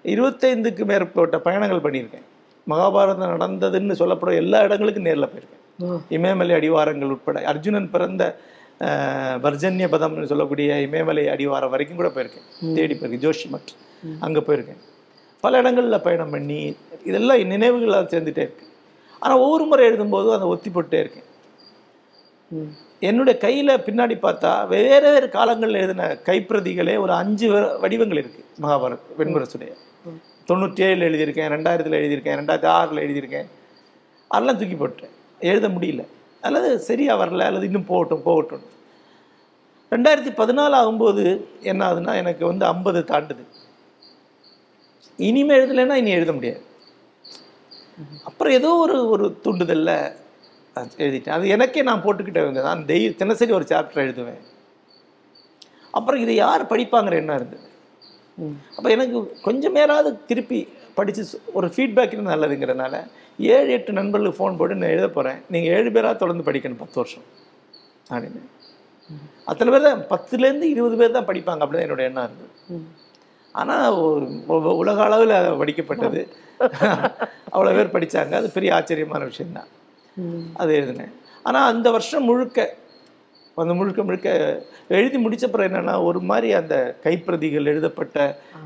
இருபத்தைந்துக்கு 0.05 0.83
மேற்பட்ட 0.91 1.37
பயணங்கள் 1.45 1.85
பண்ணியிருக்கேன் 1.85 2.25
மகாபாரதம் 2.67 3.33
நடந்ததுன்னு 3.35 3.99
சொல்லப்படும் 4.01 4.39
எல்லா 4.41 4.59
இடங்களுக்கும் 4.67 5.07
நேரில் 5.07 5.31
போயிருக்கேன். 5.31 5.58
இமயமலை 6.17 6.53
அடிவாரங்கள் 6.59 7.13
உட்பட. 7.15 7.39
அர்ஜுனன் 7.51 7.91
பிறந்த 7.95 8.23
வர்ஜன்ய 9.45 9.87
பதம்னு 9.93 10.29
சொல்லக்கூடிய 10.31 10.75
இமயமலை 10.87 11.23
அடிவாரம் 11.33 11.73
வரைக்கும் 11.73 11.99
கூட 12.01 12.09
போயிருக்கேன். 12.15 12.47
தேடி 12.77 12.93
போயிருக்கேன். 12.99 13.23
ஜோஷிமட். 13.25 13.71
அங்கே 14.25 14.41
போயிருக்கேன். 14.47 14.81
பல 15.43 15.59
இடங்களில் 15.61 16.03
பயணம் 16.05 16.33
பண்ணி 16.35 16.59
இதெல்லாம் 17.09 17.51
நினைவுகளாக 17.53 18.05
சேர்ந்துட்டே 18.13 18.43
இருக்கு. 18.47 18.65
ஆனால் 19.23 19.41
ஒவ்வொரு 19.45 19.63
முறை 19.69 19.83
எழுதும்போதும் 19.89 20.35
அதை 20.37 20.47
ஒத்தி 20.53 20.69
போட்டே 20.77 20.99
இருக்கேன். 21.03 21.27
என்னுடைய 23.09 23.35
கையில் 23.43 23.83
பின்னாடி 23.87 24.15
பார்த்தா 24.23 24.51
வேறு 24.73 25.07
வேறு 25.13 25.27
காலங்களில் 25.35 25.79
எழுதின 25.81 26.07
கைப்பிரதிகளே 26.27 26.95
ஒரு 27.03 27.13
அஞ்சு 27.21 27.47
வடிவங்கள் 27.83 28.21
இருக்குது 28.21 28.47
மகாபாரத் 28.63 29.13
வெண்முரசுடைய. 29.19 29.71
தொண்ணூற்றி 30.49 30.81
ஏழில் 30.87 31.07
எழுதியிருக்கேன் 31.09 31.51
ரெண்டாயிரத்தில் 31.55 31.99
எழுதியிருக்கேன் 32.01 32.39
ரெண்டாயிரத்தி 32.41 32.69
ஆறில் 32.79 33.05
எழுதியிருக்கேன். 33.05 33.47
அதெல்லாம் 34.31 34.59
தூக்கி 34.61 34.77
போட்டேன் 34.81 35.13
எழுத 35.39 35.67
முடியல. 35.75 36.03
அல்லது 36.41 36.69
சரியா 36.89 37.13
வரல 37.19 37.45
அல்லது 37.49 37.65
இன்னும் 37.69 37.89
போகட்டும் 37.91 38.25
போகட்டும். 38.27 38.65
ரெண்டாயிரத்தி 39.91 40.31
பதினாலு 40.39 40.75
ஆகும்போது 40.79 41.23
என்ன 41.69 41.81
ஆகுதுன்னா 41.87 42.13
எனக்கு 42.21 42.43
வந்து 42.45 42.65
ஐம்பது 42.65 42.99
தாண்டுது. 43.11 43.43
இனிமே 45.19 45.55
எழுதலைன்னா 45.61 45.97
இனி 46.01 46.11
எழுத 46.17 46.33
முடியாது. 46.33 46.61
அப்புறம் 48.29 48.53
ஏதோ 48.59 48.69
ஒரு 48.83 48.97
ஒரு 49.13 49.25
தூண்டுதல்ல 49.43 49.91
எழுதிட்டேன். 51.03 51.35
அது 51.37 51.47
எனக்கே 51.55 51.81
நான் 51.89 52.03
போட்டுக்கிட்டே 52.03 52.41
இருந்தேன் 52.43 52.69
நான் 52.69 52.83
டெய் 52.89 53.07
தினசரி 53.21 53.51
ஒரு 53.57 53.65
சாப்டர் 53.69 54.03
எழுதுவேன். 54.05 54.43
அப்புறம் 55.97 56.21
இதை 56.21 56.35
யார் 56.35 56.69
படிப்பாங்கிற 56.71 57.15
எண்ணம் 57.21 57.39
இருந்தது. 57.39 57.65
அப்போ 58.77 58.89
எனக்கு 58.95 59.17
கொஞ்சம் 59.47 59.77
திருப்பி 60.29 60.59
படித்து 60.97 61.23
ஒரு 61.57 61.67
ஃபீட்பேக் 61.75 62.13
நல்லதுங்கிறனால 62.29 62.95
ஏழு 63.39 63.71
எட்டு 63.71 63.93
நண்பர்களுக்கு 63.93 64.39
ஃபோன் 64.39 64.57
போட்டு 64.57 64.75
நான் 64.75 64.89
எழுத 64.89 65.09
போகிறேன் 65.09 65.41
நீங்கள் 65.49 65.73
ஏழு 65.73 65.91
பேராக 65.91 66.15
தொடர்ந்து 66.15 66.51
படிக்கணும் 66.51 66.75
பத்து 66.75 66.93
வருஷம். 66.93 67.25
அப்படின்னு 68.09 68.41
அத்தனை 69.45 69.71
பேர் 69.71 69.81
தான் 69.81 70.01
பத்துலேருந்து 70.09 70.63
இருபது 70.63 70.97
பேர் 70.97 71.11
தான் 71.11 71.25
படிப்பாங்க. 71.25 71.63
அப்படின்னு 71.63 71.85
என்னோட 71.87 71.99
எண்ணம் 71.99 72.23
இருந்தது. 72.23 72.49
ஆனால் 73.51 73.95
உலக 74.77 75.03
அளவில் 75.03 75.35
படிக்கப்பட்டது. 75.61 76.21
அவ்வளோ 77.53 77.73
பேர் 77.75 77.93
படித்தாங்க 77.93 78.31
அது 78.31 78.51
பெரிய 78.51 78.75
ஆச்சரியமான 78.75 79.23
விஷயம்தான். 79.23 79.67
ம். 80.17 80.45
அது 80.53 80.75
எழுதினேன். 80.75 81.13
ஆனால் 81.43 81.73
அந்த 81.73 81.91
வருஷம் 81.91 82.23
முழுக்க 82.23 82.77
அந்த 83.57 83.73
முழுக்க 83.73 84.03
முழுக்க 84.03 84.29
எழுதி 84.87 85.17
முடிச்ச 85.17 85.47
பிறகு 85.47 85.69
என்னன்னா 85.69 86.03
ஒரு 86.03 86.19
மாதிரி 86.19 86.53
அந்த 86.53 86.95
கைப்பிரதிகள் 87.03 87.65
எழுதப்பட்ட 87.65 88.17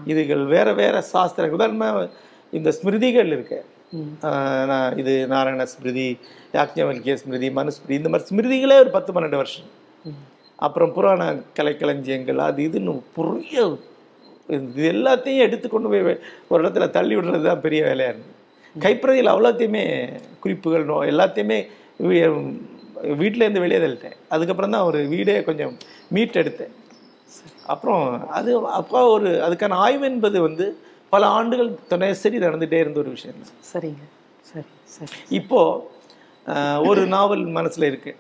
இதுகள் 0.05 0.45
வேற 0.45 0.73
வேற 0.73 1.01
சாஸ்திரங்கள். 1.01 1.53
உதாரணமாக 1.53 2.09
இந்த 2.51 2.71
ஸ்மிருதிகள் 2.71 3.25
இருக்கு. 3.25 3.59
ம். 3.59 3.65
ஆஹ் 3.65 3.72
நான் 3.93 4.97
இது 4.97 5.27
நாராயண 5.27 5.63
ஸ்மிருதி 5.65 6.05
யாக்ஞவல்கிய 6.53 7.13
ஸ்மிருதி 7.15 7.49
மனுஸ்மிருதி 7.51 7.97
இந்த 7.99 8.09
மாதிரி 8.09 8.29
ஸ்மிருதிகளே 8.29 8.75
ஒரு 8.79 8.89
பத்து 8.89 9.11
பன்னெண்டு 9.13 9.35
வருஷம். 9.35 9.67
அப்புறம் 10.59 10.93
புராண 10.93 11.21
கலைக்களஞ்சியங்கள் 11.57 12.39
அது 12.43 12.61
இதுன்னு 12.63 12.93
பெரிய 13.15 13.57
இது 14.49 14.83
எல்லாத்தையும் 14.91 15.43
எடுத்துக்கொண்டு 15.45 15.89
போய் 15.89 16.05
வே- 16.05 16.19
ஒரு 16.49 16.61
இடத்துல 16.63 16.85
தள்ளி 16.89 17.13
விடுறது 17.15 17.41
தான் 17.41 17.61
பெரிய 17.61 17.81
வேலையாக 17.83 18.13
இருந்தது 18.13 18.31
கைப்பிரதியில் 18.75 19.33
அவ்வளோத்தையுமே 19.33 19.83
குறிப்புகள் 20.39 20.85
நோ 20.85 20.97
எல்லாத்தையுமே 21.11 21.59
வீட்டில் 23.19 23.43
இருந்து 23.43 23.59
வெளியே 23.59 23.79
தள்ளிட்டேன். 23.79 24.17
அதுக்கப்புறம் 24.29 24.71
தான் 24.71 24.83
ஒரு 24.83 24.99
வீடே 25.07 25.35
கொஞ்சம் 25.43 25.73
மீட் 26.09 26.41
எடுத்தேன் 26.41 26.73
அப்புறம் 27.65 28.03
அது 28.31 28.51
அப்போ 28.73 28.99
ஒரு 29.09 29.29
அதுக்கான 29.45 29.77
ஆய்வு 29.79 30.05
என்பது 30.05 30.37
வந்து 30.41 30.65
பல 31.13 31.23
ஆண்டுகள் 31.35 31.69
தினசரி 31.89 32.37
நடந்துகிட்டே 32.37 32.79
இருந்த 32.79 32.99
ஒரு 32.99 33.11
விஷயம் 33.15 33.41
தான் 33.41 33.57
சரிங்க. 33.71 34.03
சரி 34.45 34.69
சரி 34.93 35.17
இப்போ 35.37 35.59
ஆஹ், 36.45 36.79
ஒரு 36.87 37.01
நாவல் 37.11 37.43
மனசுல 37.57 37.87
இருக்கு. 37.87 38.11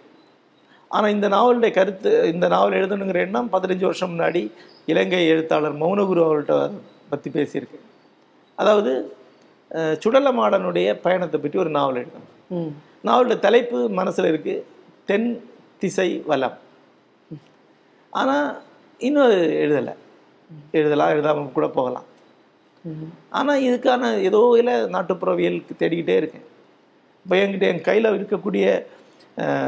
ஆனா 0.91 1.07
இந்த 1.09 1.27
நாவலுடைய 1.29 1.71
கருத்து 1.73 2.11
இந்த 2.31 2.47
நாவல் 2.47 2.77
எழுதணுங்கிற 2.79 3.19
எண்ணம் 3.19 3.49
பதினஞ்சு 3.51 3.85
வருஷம் 3.85 4.11
முன்னாடி 4.13 4.41
இலங்கை 4.87 5.21
எழுத்தாளர் 5.27 5.75
மௌனகுரு 5.81 6.21
அவர்கள்ட்ட 6.25 6.55
பத்தி 7.09 7.29
பேசியிருக்கேன் 7.31 7.87
அதாவது 8.57 8.91
சுடலமாடனுடைய 10.01 10.87
பயணத்தை 11.01 11.37
பற்றி 11.39 11.57
ஒரு 11.59 11.71
நாவல் 11.71 11.99
எழுதணும். 12.01 12.71
நாவலுடைய 13.03 13.39
தலைப்பு 13.39 13.77
மனசுல 13.97 14.29
இருக்கு 14.31 14.55
தென் 15.09 15.27
திசை 15.81 16.09
வலம். 16.27 16.57
ஆனா 18.13 18.35
இன்னும் 19.01 19.31
எழுதலை. 19.63 19.93
எழுதலாம் 20.73 21.13
எழுதாம 21.13 21.47
கூட 21.51 21.67
போகலாம். 21.71 22.07
ஆனால் 23.29 23.61
இதுக்கான 23.61 24.19
ஏதோ 24.19 24.55
இல்லை 24.57 24.73
நாட்டுப்புறவியல் 24.73 25.63
தேடிக்கிட்டே 25.79 26.15
இருக்கேன். 26.15 26.41
இப்போ 27.23 27.35
என்கிட்ட 27.35 27.61
என் 27.61 27.81
கையில் 27.81 28.11
இருக்கக்கூடிய 28.11 28.85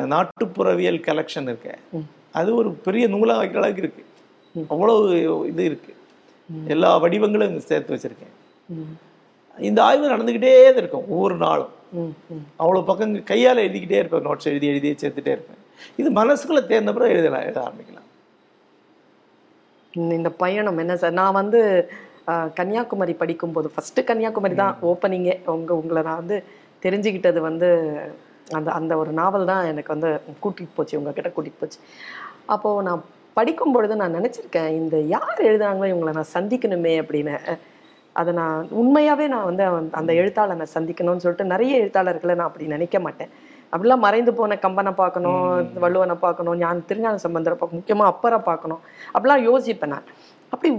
நாட்டுப்புறவியல் 0.07 0.99
கலெக்ஷன் 0.99 1.41
இருக்கு. 1.41 1.77
அது 2.31 2.55
ஒரு 2.55 2.71
பெரிய 2.71 3.07
நூலா 3.07 3.41
வைக்கிற 3.41 3.55
அளவுக்கு 3.55 3.93
இருக்குது 3.93 4.65
அவ்வளவு 4.67 5.09
இது 5.47 5.69
இருக்குது 5.69 5.93
எல்லா 6.67 7.03
வடிவங்களும் 7.03 7.57
சேர்த்து 7.57 7.95
வச்சுருக்கேன். 7.95 8.73
இந்த 9.59 9.83
ஆய்வு 9.83 10.09
நடந்துக்கிட்டே 10.09 10.63
தான் 10.63 10.77
இருக்கும் 10.77 11.09
ஒவ்வொரு 11.09 11.35
நாளும். 11.35 11.69
அவ்வளோ 12.59 12.85
பக்கம் 12.85 13.23
கையால் 13.23 13.57
எழுதிக்கிட்டே 13.57 13.91
இருப்பேன் 13.91 14.27
நோட்ஸ் 14.27 14.43
எழுதி 14.43 14.67
எழுதி 14.67 14.91
சேர்த்துட்டே 14.91 15.31
இருப்பேன். 15.31 15.63
இது 15.95 16.11
மனசுக்குள்ள 16.11 16.65
பிறகு 16.65 17.09
எழுதலாம் 17.09 17.41
எழுத 17.41 17.61
ஆரம்பிக்கலாம். 17.61 18.03
இந்த- 19.91 20.29
பயணம் 20.29 20.77
என்ன 20.77 20.97
சார்? 20.97 21.11
நான் 21.11 21.33
வந்து 21.33 21.91
கன்னியாகுமரி 22.57 23.13
படிக்கும்போது 23.21 23.67
ஃபர்ஸ்ட் 23.73 23.99
கன்னியாகுமரி 24.09 24.55
தான் 24.63 24.77
ஓப்பனிங்கே 24.91 25.35
உங்க 25.55 25.71
உங்களை 25.81 26.01
நான் 26.07 26.21
வந்து 26.21 26.37
தெரிஞ்சுக்கிட்டது 26.85 27.39
வந்து 27.49 27.67
அந்த 28.57 28.69
அந்த 28.79 28.93
ஒரு 29.01 29.11
நாவல் 29.19 29.49
தான் 29.51 29.67
எனக்கு 29.71 29.93
வந்து 29.95 30.09
கூட்டிகிட்டு 30.43 30.75
போச்சு 30.77 30.97
உங்ககிட்ட 30.99 31.29
கூட்டிகிட்டு 31.35 31.61
போச்சு. 31.61 31.79
அப்போது 32.53 32.83
நான் 32.87 33.01
படிக்கும் 33.37 33.73
பொழுது 33.75 33.93
நான் 34.01 34.17
நினச்சிருக்கேன் 34.17 34.69
இந்த 34.79 34.97
யார் 35.15 35.39
எழுதுனாங்களோ 35.49 35.89
இவங்களை 35.91 36.11
நான் 36.17 36.33
சந்திக்கணுமே 36.35 36.93
அப்படின்னு. 37.03 37.35
அதை 38.15 38.31
நான் 38.41 38.67
உண்மையாகவே 38.81 39.25
நான் 39.33 39.47
வந்து 39.49 39.63
அந்த 39.99 40.11
எழுத்தாளனை 40.21 40.67
சந்திக்கணும்னு 40.75 41.23
சொல்லிட்டு 41.23 41.51
நிறைய 41.53 41.73
எழுத்தாளர்களை 41.83 42.35
நான் 42.39 42.49
அப்படி 42.49 42.67
நினைக்க 42.75 42.99
மாட்டேன். 43.05 43.31
அப்படிலாம் 43.73 44.05
மறைந்து 44.07 44.31
போன 44.39 44.57
கம்பனை 44.65 44.91
பார்க்கணும் 45.01 45.45
வள்ளுவனை 45.83 46.15
பார்க்கணும் 46.25 46.57
ஞான 46.61 46.83
திருஞான 46.89 47.19
சம்பந்தரை 47.25 47.55
பார்க்கணும் 47.57 47.81
முக்கியமாக 47.81 48.11
அப்பரை 48.13 48.39
பார்க்கணும். 48.49 48.81
அப்படிலாம் 49.15 49.43
யோசிப்பேன் 49.49 49.93
நான். 49.95 50.07
அப்படி 50.53 50.69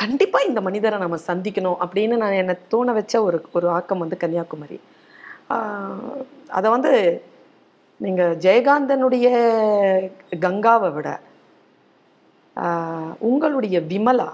கண்டிப்பாக 0.00 0.48
இந்த 0.48 0.60
மனிதரை 0.66 0.96
நம்ம 1.04 1.16
சந்திக்கணும் 1.28 1.80
அப்படின்னு 1.84 2.16
நான் 2.22 2.38
என்னை 2.40 2.54
தோண 2.72 2.92
வச்ச 2.98 3.14
ஒரு 3.28 3.38
ஒரு 3.56 3.66
ஆக்கம் 3.76 4.02
வந்து 4.04 4.16
கன்னியாகுமரி. 4.22 4.78
அதை 6.58 6.68
வந்து 6.76 6.92
நீங்கள் 8.00 8.36
ஜெயகாந்தனுடைய 8.44 9.28
கங்காவை 10.44 10.90
விட 10.96 11.08
உங்களுடைய 13.28 13.76
விமலா 13.92 14.28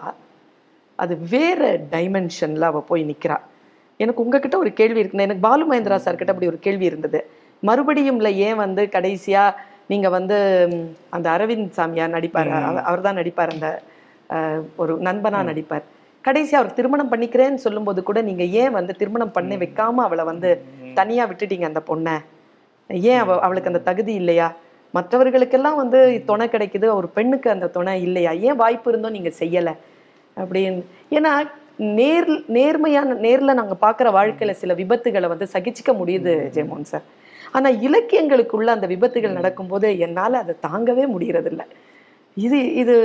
அது 0.98 1.14
வேற 1.32 1.60
டைமென்ஷனில் 1.94 2.68
அவள் 2.68 2.88
போய் 2.90 3.08
நிற்கிறா 3.10 3.36
எனக்கு 4.00 4.22
உங்ககிட்ட 4.24 4.56
ஒரு 4.62 4.70
கேள்வி 4.80 5.00
இருக்கு 5.02 5.26
எனக்கு 5.26 5.46
பாலு 5.46 5.64
மகேந்திரா 5.68 5.98
சார் 6.04 6.18
கிட்ட 6.20 6.32
அப்படி 6.34 6.50
ஒரு 6.52 6.60
கேள்வி 6.66 6.86
இருந்தது. 6.90 7.20
மறுபடியும்ல 7.62 8.30
ஏன் 8.46 8.60
வந்து 8.64 8.82
கடைசியா 8.96 9.42
நீங்க 9.92 10.08
வந்து 10.16 10.36
அந்த 11.16 11.26
அரவிந்த் 11.36 11.76
சாமியார் 11.78 12.14
நடிப்பார் 12.16 12.50
அவர் 12.88 13.06
தான் 13.06 13.18
நடிப்பார் 13.20 13.54
அந்த 13.56 13.68
ஒரு 14.76 14.96
நண்பனா 14.98 15.40
நடிப்பார். 15.42 15.84
கடைசியா 16.24 16.54
அவர் 16.54 16.72
திருமணம் 16.72 17.10
பண்ணிக்கிறேன்னு 17.12 17.54
சொல்லும்போது 17.54 18.02
கூட 18.02 18.22
நீங்க 18.22 18.44
ஏன் 18.44 18.70
வந்து 18.70 18.94
திருமணம் 18.94 19.30
பண்ணி 19.30 19.56
வைக்காம 19.56 20.02
அவளை 20.02 20.24
வந்து 20.24 20.64
தனியா 20.94 21.26
விட்டுட்டீங்க 21.26 21.62
அந்த 21.62 21.82
பொண்ணை? 21.88 22.14
ஏன் 22.90 23.18
அவ 23.18 23.40
அவளுக்கு 23.40 23.68
அந்த 23.68 23.78
தகுதி 23.78 24.14
இல்லையா? 24.14 24.56
மற்றவர்களுக்கெல்லாம் 24.94 25.76
வந்து 25.76 26.22
துணை 26.26 26.48
கிடைக்குது 26.48 26.94
ஒரு 26.94 27.08
பெண்ணுக்கு 27.08 27.50
அந்த 27.50 27.68
துணை 27.68 28.02
இல்லையா? 28.02 28.32
ஏன் 28.32 28.56
வாய்ப்பு 28.56 28.90
இருந்தும் 28.90 29.12
நீங்க 29.12 29.32
செய்யல? 29.38 29.70
அப்படின்னு. 30.36 30.82
ஏன்னா 31.10 31.32
நேர் 31.78 32.44
நேர்மையான 32.46 33.14
நேர்ல 33.14 33.54
நாங்க 33.54 33.76
பார்க்குற 33.80 34.08
வாழ்க்கையில 34.10 34.50
சில 34.50 34.74
விபத்துகளை 34.74 35.28
வந்து 35.28 35.46
சகிச்சுக்க 35.52 35.92
முடியுது 35.92 36.50
ஜெயமோகன் 36.54 36.82
சார். 36.82 37.02
ஆனா 37.52 37.70
இலக்கியங்களுக்குள்ள 37.70 38.66
அந்த 38.66 38.86
விபத்துகள் 38.86 39.32
நடக்கும்போது 39.32 39.98
என்னால 39.98 40.38
அதை 40.38 40.54
தாங்கவே 40.68 41.04
முடியறதில்ல. 41.06 41.62
இது 42.36 42.74
இது 42.74 42.96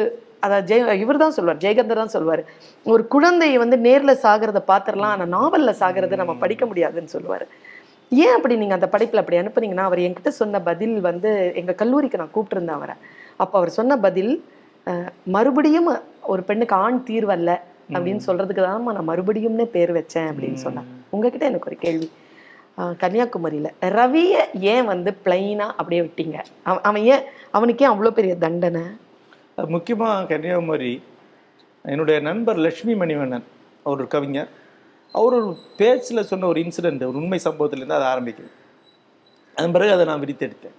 அதான் 0.43 0.65
ஜெய 0.69 0.93
இவர் 1.03 1.23
தான் 1.23 1.35
சொல்வார் 1.37 1.61
ஜெயகந்தர் 1.63 2.01
தான் 2.01 2.15
சொல்வார். 2.15 2.41
ஒரு 2.85 3.03
குழந்தை 3.13 3.49
வந்து 3.63 3.77
நேர்ல 3.87 4.11
சாகிறத 4.25 4.59
பார்த்துடலாம் 4.71 5.13
ஆனா 5.15 5.25
நாவல்ல 5.37 5.71
சாகிறத 5.81 6.19
நம்ம 6.21 6.35
படிக்க 6.43 6.63
முடியாதுன்னு 6.69 7.13
சொல்லுவார் 7.15 7.45
ஏன் 8.11 8.35
அப்படி 8.35 8.53
நீங்க 8.61 8.75
அந்த 8.77 8.87
படைப்புல 8.93 9.21
அப்படி 9.23 9.39
அனுப்புனீங்கன்னா 9.39 9.87
அவர் 9.89 10.03
என்கிட்ட 10.05 10.31
சொன்ன 10.41 10.61
பதில் 10.69 10.95
வந்து 11.09 11.31
எங்க 11.61 11.73
கல்லூரிக்கு 11.81 12.21
நான் 12.21 12.35
கூப்பிட்டிருந்தேன் 12.35 12.77
அவரை. 12.79 12.95
அப்போ 13.43 13.55
அவர் 13.59 13.71
சொன்ன 13.79 13.97
பதில் 14.05 14.31
மறுபடியும் 15.35 15.89
ஒரு 16.33 16.41
பெண்ணுக்கு 16.47 16.75
ஆண் 16.85 17.03
தீர்வல்ல? 17.09 17.51
அப்படின்னு 17.95 18.23
சொல்றதுக்கு 18.27 18.63
தான் 18.63 18.87
நான் 18.97 19.09
மறுபடியும்னே 19.11 19.67
பேர் 19.75 19.91
வச்சேன் 19.97 20.29
அப்படின்னு 20.31 20.59
சொன்னேன் 20.65 20.87
உங்ககிட்ட 21.15 21.45
எனக்கு 21.51 21.69
ஒரு 21.71 21.77
கேள்வி. 21.85 22.07
கன்னியாகுமரியில 23.01 23.69
ரவியை 23.99 24.41
ஏன் 24.73 24.89
வந்து 24.93 25.11
பிளைனா 25.25 25.67
அப்படியே 25.79 26.01
விட்டீங்க? 26.05 26.37
அவன் 26.69 26.83
அவன் 26.89 27.05
ஏன் 27.13 27.23
அவனுக்கு 27.57 27.85
அவ்வளோ 27.91 28.11
பெரிய 28.19 28.33
தண்டனை? 28.45 28.83
முக்கியமாக 29.67 30.25
கன்னியாகுமரி 30.25 31.01
என்னுடைய 31.83 32.19
நண்பர் 32.19 32.57
லக்ஷ்மி 32.57 32.93
மணிவண்ணன் 32.93 33.47
அவர் 33.83 33.97
ஒரு 33.97 34.07
கவிஞர். 34.07 34.49
அவர் 35.11 35.33
ஒரு 35.33 35.57
பேச்சில் 35.77 36.23
சொன்ன 36.23 36.47
ஒரு 36.47 36.61
இன்சிடெண்ட் 36.61 37.07
ஒரு 37.07 37.17
உண்மை 37.17 37.39
சம்பவத்திலேருந்து 37.43 37.97
அதை 37.97 38.07
ஆரம்பிக்குது. 38.07 38.51
அதன் 39.55 39.71
பிறகு 39.71 39.91
அதை 39.91 40.05
நான் 40.05 40.21
விரித்தெடுத்தேன். 40.21 40.77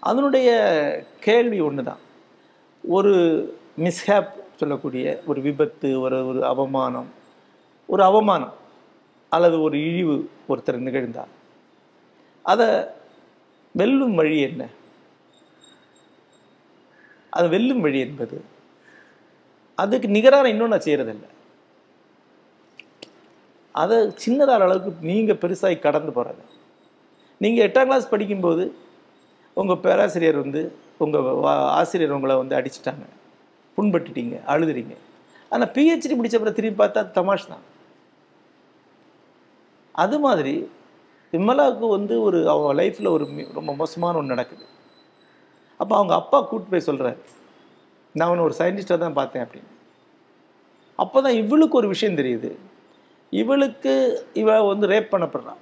அதனுடைய 0.00 0.48
கேள்வி 1.20 1.60
ஒன்று 1.60 1.84
தான் 1.84 1.98
ஒரு 2.88 3.12
மிஸ்ஹேப் 3.78 4.32
சொல்லக்கூடிய 4.56 5.22
ஒரு 5.26 5.40
விபத்து 5.40 6.00
ஒரு 6.00 6.26
ஒரு 6.26 6.44
அவமானம் 6.44 7.08
ஒரு 7.86 8.02
அவமானம் 8.02 8.52
அல்லது 9.28 9.62
ஒரு 9.62 9.86
இழிவு 9.86 10.30
ஒருத்தர் 10.48 10.86
நிகழ்ந்தால் 10.88 11.32
அதை 12.42 12.66
வெல்லும் 13.72 14.14
வழி 14.14 14.40
என்ன? 14.40 14.68
அது 17.36 17.46
வெல்லும் 17.54 17.84
வழி 17.84 18.00
என்பது. 18.06 18.36
அதுக்கு 19.82 20.08
நிகரான 20.16 20.50
இன்னும் 20.54 20.72
நான் 20.72 20.86
செய்கிறதில்ல 20.88 21.26
அதை 23.82 23.96
சின்னதான 24.24 24.64
அளவுக்கு 24.66 25.08
நீங்கள் 25.10 25.40
பெருசாகி 25.42 25.76
கடந்து 25.86 26.12
போகிறது 26.16 26.42
நீங்கள் 27.42 27.64
எட்டாம் 27.66 27.88
கிளாஸ் 27.88 28.12
படிக்கும்போது 28.12 28.64
உங்கள் 29.60 29.80
பேராசிரியர் 29.86 30.38
வந்து 30.42 30.60
உங்கள் 31.04 31.26
ஆசிரியர் 31.80 32.14
உங்களை 32.16 32.34
வந்து 32.42 32.56
அடிச்சிட்டாங்க. 32.58 33.04
புண்பட்டுட்டீங்க 33.76 34.36
அழுதுறீங்க. 34.52 34.94
ஆனால் 35.52 35.72
பிஹெச்டி 35.76 36.14
முடிச்ச 36.18 36.36
பிறகு 36.40 36.58
திரும்பி 36.58 36.78
பார்த்தா 36.82 37.02
அது 37.04 37.16
தமாஷ் 37.18 37.50
தான். 37.52 37.64
அது 40.04 40.16
மாதிரி 40.26 40.54
விமலாவுக்கு 41.32 41.86
வந்து 41.96 42.14
ஒரு 42.26 42.38
அவ 42.52 42.72
லைஃப்பில் 42.80 43.14
ஒரு 43.16 43.24
ரொம்ப 43.58 43.70
மோசமான 43.80 44.18
ஒன்று 44.20 44.34
நடக்குது. 44.34 44.64
அப்போ 45.80 45.94
அவங்க 45.98 46.14
அப்பா 46.20 46.38
கூட்டு 46.50 46.68
போய் 46.72 46.88
சொல்கிறாரு 46.88 47.18
நான் 48.14 48.28
அவனை 48.28 48.42
ஒரு 48.48 48.54
சயின்டிஸ்டாக 48.60 48.98
தான் 49.04 49.18
பார்த்தேன் 49.20 49.44
அப்படின்னு. 49.44 49.70
அப்போ 50.98 51.18
தான் 51.26 51.36
இவளுக்கு 51.42 51.78
ஒரு 51.80 51.88
விஷயம் 51.92 52.18
தெரியுது. 52.20 52.50
இவளுக்கு 53.32 53.92
இவ 54.42 54.58
வந்து 54.72 54.90
ரேப் 54.92 55.12
பண்ணப்படுறான். 55.14 55.60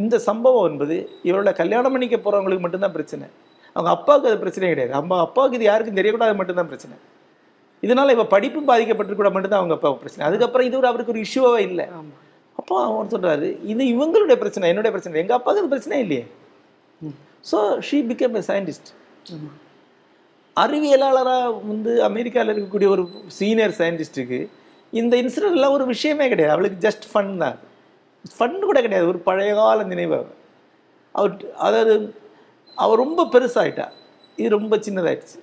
இந்த 0.00 0.16
சம்பவம் 0.28 0.66
என்பது 0.70 0.96
இவளோட 1.28 1.52
கல்யாணம் 1.60 1.94
பண்ணிக்க 1.94 2.16
போகிறவங்களுக்கு 2.16 2.64
மட்டும்தான் 2.64 2.96
பிரச்சனை. 2.96 3.26
அவங்க 3.76 3.90
அப்பாவுக்கு 3.96 4.28
அது 4.30 4.42
பிரச்சனையே 4.42 4.72
கிடையாது. 4.72 4.94
அம்மா 5.00 5.16
அப்பாவுக்கு 5.26 5.58
இது 5.58 5.66
யாருக்கும் 5.70 5.98
தெரியக்கூடாது 6.00 6.38
மட்டும்தான் 6.40 6.70
பிரச்சனை. 6.72 6.96
இதனால 7.82 8.12
இவ 8.16 8.24
படிப்பும் 8.34 8.68
பாதிக்கப்பட்டு 8.70 9.18
கூட 9.20 9.30
மட்டும்தான் 9.34 9.62
அவங்க 9.62 9.74
அப்பா 9.76 9.90
பிரச்சனை. 10.02 10.22
அதுக்கப்புறம் 10.28 10.68
இது 10.68 10.78
ஒரு 10.80 10.88
அவருக்கு 10.90 11.14
ஒரு 11.14 11.24
இஷ்யூவே 11.26 11.60
இல்லை. 11.70 11.86
அப்போ 12.60 12.76
அவர் 12.86 13.12
சொல்றாரு 13.14 13.48
இது 13.72 13.82
இவங்களுடைய 13.94 14.36
பிரச்சனை 14.42 14.70
என்னுடைய 14.72 14.92
பிரச்சனை. 14.94 15.20
எங்க 15.24 15.34
அப்பாவுக்கு 15.38 15.62
அது 15.62 15.72
பிரச்சனை 15.74 15.98
இல்லையே. 16.04 16.24
So 17.50 17.58
she 17.88 17.98
became 18.10 18.38
a 18.40 18.44
scientist 18.50 18.90
அறிவியலாளராக 20.56 21.66
வந்து 21.66 22.02
அமெரிக்காவில் 22.02 22.52
இருக்கக்கூடிய 22.54 22.88
ஒரு 22.88 23.08
சீனியர் 23.26 23.74
சயின்டிஸ்ட்டுக்கு 23.78 24.48
இந்த 24.90 25.16
இன்சிடென்ட் 25.16 25.58
எல்லாம் 25.58 25.72
ஒரு 25.72 25.86
விஷயமே 25.86 26.28
கிடையாது. 26.28 26.52
அவளுக்கு 26.52 26.88
ஜஸ்ட் 26.88 27.06
ஃபன் 27.12 27.36
தான். 27.36 27.58
ஃபன் 28.38 28.58
கூட 28.58 28.80
கிடையாது. 28.80 29.08
ஒரு 29.08 29.18
பழைய 29.18 29.54
கால 29.54 29.82
நினைவு 29.82 30.14
அவ. 30.14 30.24
அவர் 31.12 31.54
அதாவது 31.54 32.14
அவள் 32.74 32.96
ரொம்ப 32.96 33.24
பெருசாயிட்டா. 33.32 33.88
இது 34.36 34.48
ரொம்ப 34.48 34.76
சின்னதாயிடுச்சு. 34.76 35.38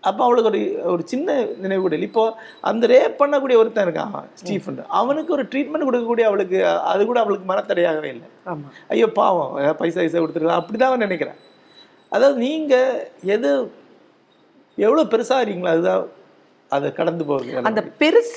அப்போ 0.00 0.24
அவளுக்கு 0.24 0.50
ஒரு 0.50 0.92
ஒரு 0.92 1.02
சின்ன 1.06 1.42
நினைவு 1.42 1.82
கூட 1.82 1.94
இல்லை. 1.94 2.08
இப்போ 2.08 2.36
அந்த 2.60 2.86
ரேப் 2.86 3.22
பண்ணக்கூடிய 3.22 3.56
ஒருத்தன் 3.56 3.88
இருக்கான் 3.88 4.24
ஸ்டீஃபன். 4.34 4.86
அவனுக்கு 4.86 5.32
ஒரு 5.32 5.44
ட்ரீட்மெண்ட் 5.44 5.86
கொடுக்கக்கூடிய 5.88 6.20
அவளுக்கு 6.20 6.66
அது 6.66 7.06
கூட 7.06 7.20
அவளுக்கு 7.20 7.52
மனத்தடையாகவே 7.54 8.04
இல்லை. 8.04 8.28
ஆமா. 8.46 8.66
ஐயோ 8.88 9.06
பாவம். 9.06 9.76
பைசா 9.76 10.00
பைசா 10.00 10.18
கொடுத்துருக்கலாம். 10.18 10.60
அப்படி 10.62 10.78
தான் 10.78 10.98
நினைக்கிறேன். 10.98 11.34
அதாவது 12.12 12.36
நீங்கள் 12.44 12.92
எது 13.34 13.50
எவ்வளோ 14.78 15.04
பெருசாக 15.12 15.40
இருக்கீங்களோ 15.40 15.74
அதுதான் 15.74 16.04
அதை 16.70 16.88
கடந்து 16.92 17.24
போகுது 17.24 17.68
அந்த 17.68 17.82
பெருச 18.00 18.36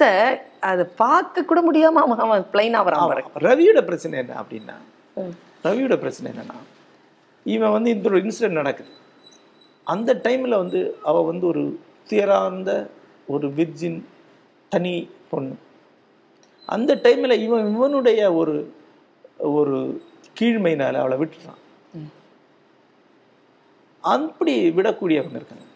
அதை 0.63 0.83
பார்க்க 0.97 1.43
கூட 1.43 1.59
முடியாம 1.61 2.03
அவன் 2.17 2.45
பிளைனா 2.53 2.79
ஆமா. 2.81 3.15
ரவியோட 3.45 3.79
பிரச்சனை 3.85 4.15
என்ன 4.19 4.37
அப்படின்னா. 4.41 4.75
ரவியோட 5.65 5.95
பிரச்சனை 5.97 6.27
என்னன்னா 6.31 6.57
இவன் 7.45 7.71
வந்து 7.71 7.89
இந்த 7.89 8.07
ஒரு 8.09 8.19
இன்சிடென்ட் 8.23 8.61
நடக்குது 8.61 8.91
அந்த 9.87 10.11
டைமில் 10.25 10.61
வந்து 10.61 10.79
அவள் 11.03 11.29
வந்து 11.31 11.45
ஒரு 11.47 11.63
துயரார்ந்த 12.09 12.71
ஒரு 13.27 13.47
விர்ஜின் 13.57 13.99
தனி 14.71 14.95
பொண்ணு 15.29 15.55
அந்த 16.69 16.91
டைமில் 17.03 17.41
இவன் 17.41 17.65
இவனுடைய 17.69 18.21
ஒரு 18.33 18.55
ஒரு 19.53 19.77
கீழ்மையினால 20.37 20.95
அவளை 20.95 21.17
விட்டுறான். 21.17 21.59
அப்படி 24.03 24.53
விடக்கூடியவங்க 24.77 25.37
இருக்காங்க. 25.39 25.67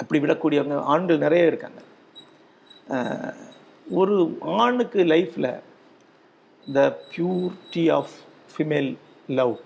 அப்படி 0.00 0.18
விடக்கூடியவங்க 0.24 0.76
ஆண்கள் 0.92 1.24
நிறைய 1.24 1.50
இருக்காங்க. 1.50 1.80
ஒரு 4.00 4.16
ஆணுக்கு 4.62 5.00
லைஃப்பில் 5.12 5.50
the 6.66 6.80
purity 7.12 7.84
of 7.96 8.14
female 8.52 8.90
love 9.38 9.56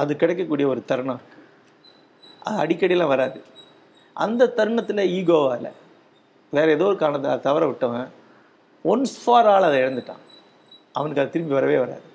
அது 0.00 0.12
கிடைக்கக்கூடிய 0.22 0.66
ஒரு 0.72 0.80
தருணம் 0.90 1.20
இருக்குது 1.20 1.44
அது 2.46 2.56
அடிக்கடிலாம் 2.64 3.12
வராது. 3.14 3.38
அந்த 4.24 4.50
தருணத்தில் 4.58 5.10
ஈகோவால் 5.18 5.70
வேறு 6.56 6.74
ஏதோ 6.76 6.86
ஒரு 6.90 6.98
காரணத்தை 7.02 7.32
தவற 7.46 7.64
விட்டவன் 7.70 8.08
ஒன்ஸ் 8.84 9.16
ஃபார் 9.22 9.48
ஆல் 9.52 9.68
அதை 9.68 9.78
இழந்துட்டான். 9.84 10.22
அவனுக்கு 10.98 11.22
அது 11.22 11.34
திரும்பி 11.34 11.58
வரவே 11.58 11.78
வராது. 11.84 12.07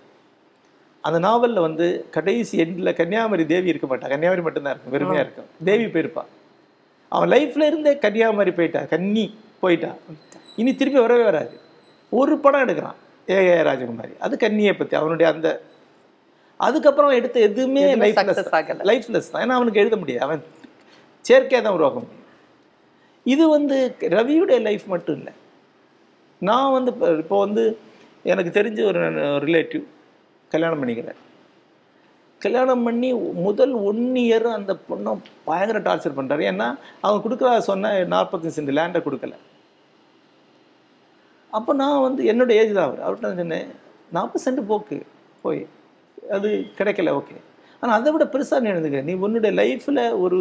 அந்த 1.03 1.19
நாவலில் 1.19 1.59
வந்து 1.59 2.05
கடைசி 2.11 2.61
எண்டில் 2.61 2.95
கன்னியாகுமரி 2.95 3.45
தேவி 3.45 3.67
இருக்க 3.69 3.87
மாட்டா. 3.87 4.09
கன்னியாகுமரி 4.09 4.41
மட்டும்தான் 4.41 4.73
இருக்கும். 4.73 4.93
வெறுமையாக 4.93 5.25
இருக்கும். 5.25 5.45
தேவி 5.63 5.85
போயிருப்பான் 5.85 6.29
அவன் 7.11 7.29
லைஃப்ல 7.29 7.67
இருந்தே 7.67 7.97
கன்னியாகுமரி 7.97 8.51
போயிட்டா. 8.51 8.81
கன்னி 8.83 9.37
போயிட்டா. 9.59 9.95
இனி 10.55 10.75
திரும்பி 10.75 10.99
வரவே 10.99 11.23
வராது. 11.23 11.59
ஒரு 12.11 12.37
படம் 12.37 12.67
எடுக்கிறான். 12.67 12.95
ஏ. 13.29 13.35
ஏ. 13.47 13.61
ராஜகுமாரி. 13.61 14.17
அது 14.19 14.37
கன்னியை 14.37 14.73
பற்றி 14.73 14.97
அவனுடைய 14.97 15.31
அந்த 15.31 15.49
அதுக்கப்புறம் 16.59 17.11
எடுத்த 17.11 17.39
எதுவுமே 17.39 17.95
லைஃப்லெஸ். 17.95 18.49
லைஃப்லெஸ் 18.83 19.31
தான். 19.31 19.43
ஏன்னா 19.43 19.53
அவனுக்கு 19.53 19.79
எழுத 19.79 19.97
முடியாது. 19.97 20.25
அவன் 20.25 20.43
செயற்கையாக 21.21 21.67
தான் 21.67 21.77
உருவாக்க 21.77 21.99
முடியும். 21.99 22.19
இது 23.25 23.49
வந்து 23.49 23.95
ரவியுடைய 23.99 24.61
லைஃப் 24.61 24.85
மட்டும் 24.85 25.17
இல்லை. 25.17 25.33
நான் 26.41 26.71
வந்து 26.71 26.91
இப்போ 26.91 27.07
இப்போ 27.17 27.39
வந்து 27.39 27.77
எனக்கு 28.23 28.61
தெரிஞ்ச 28.61 28.85
ஒரு 28.85 28.99
ரிலேட்டிவ் 29.45 29.83
கல்யாணம் 30.53 30.81
பண்ணிக்கிறேன். 30.81 31.19
கல்யாணம் 32.45 32.83
பண்ணி 32.87 33.09
முதல் 33.45 33.73
ஒன் 33.89 34.03
இயர் 34.23 34.47
அந்த 34.57 34.73
பொண்ணை 34.87 35.11
பயங்கர 35.49 35.79
டார்ச்சர் 35.87 36.17
பண்ணுறாரு 36.17 36.43
ஏன்னா 36.51 36.67
அவங்க 37.03 37.19
கொடுக்குறா 37.25 37.51
சொன்ன 37.69 37.91
நாற்பத்தஞ்சு 38.13 38.55
சென்ட் 38.55 38.77
லேண்டை 38.79 39.01
கொடுக்கல. 39.05 39.35
அப்போ 41.57 41.71
நான் 41.81 42.03
வந்து 42.07 42.21
என்னோடய 42.31 42.59
ஏஜ் 42.61 42.75
தான் 42.77 42.87
அவர். 42.89 43.01
அவர்கிட்ட 43.05 43.41
சொன்னேன் 43.41 43.69
நாற்பது 44.17 44.43
சென்ட் 44.45 44.61
போக்கு 44.71 44.97
போய். 45.45 45.61
அது 46.37 46.49
கிடைக்கல 46.79 47.13
ஓகே 47.19 47.35
ஆனால் 47.81 47.95
அதை 47.99 48.09
விட 48.13 48.25
பெருசாக 48.33 48.61
நீ 48.65 49.01
நீ 49.09 49.15
உன்னுடைய 49.25 49.53
லைஃப்பில் 49.61 50.03
ஒரு 50.25 50.39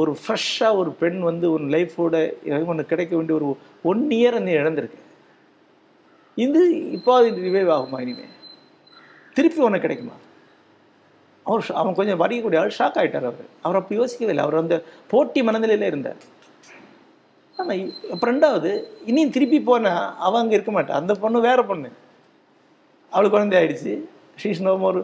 ஒரு 0.00 0.12
ஃப்ரெஷ்ஷாக 0.22 0.78
ஒரு 0.80 0.90
பெண் 1.00 1.18
வந்து 1.28 1.46
உன் 1.56 1.66
லைஃபோட 1.74 2.14
ஒன்று 2.70 2.90
கிடைக்க 2.92 3.12
வேண்டிய 3.18 3.34
ஒரு 3.40 3.48
ஒன் 3.90 4.02
இயரை 4.16 4.38
நீ 4.46 4.52
இழந்திருக்க. 4.62 4.98
இது 6.36 6.60
இப்போ 6.96 7.12
அது 7.18 7.28
ரிவைவ் 7.48 7.70
ஆகுமா 7.76 8.00
இனிமே? 8.04 8.26
திருப்பி 9.36 9.60
உனக்கு 9.68 9.86
கிடைக்குமா? 9.86 10.16
அவர் 11.46 11.64
அவன் 11.80 11.96
கொஞ்சம் 11.98 12.20
வரையக்கூடிய 12.22 12.60
ஆள் 12.60 12.76
ஷாக் 12.78 12.98
ஆயிட்டார் 13.00 13.28
அவர். 13.30 13.48
அவர் 13.64 13.78
அப்படி 13.80 13.98
யோசிக்கவே 14.00 14.32
இல்லை 14.32 14.44
அவர் 14.46 14.62
அந்த 14.62 14.76
போட்டி 15.12 15.40
மனநிலையில 15.48 15.90
இருந்தார். 15.90 16.20
ஆனால் 17.58 17.82
அப்புறம் 18.12 18.32
ரெண்டாவது 18.34 18.70
இனியும் 19.10 19.34
திருப்பி 19.36 19.58
போனால் 19.68 20.06
அவன் 20.26 20.42
அங்கே 20.42 20.56
இருக்க 20.58 20.72
மாட்டான். 20.76 21.00
அந்த 21.02 21.14
பொண்ணு 21.24 21.46
வேறு 21.48 21.64
பொண்ணு. 21.70 21.90
அவளுக்கு 23.12 23.36
குழந்தை 23.36 23.58
ஆயிடுச்சு. 23.60 23.92
ஷீஸ் 24.42 24.64
நோ 24.66 24.74
மோர் 24.84 25.00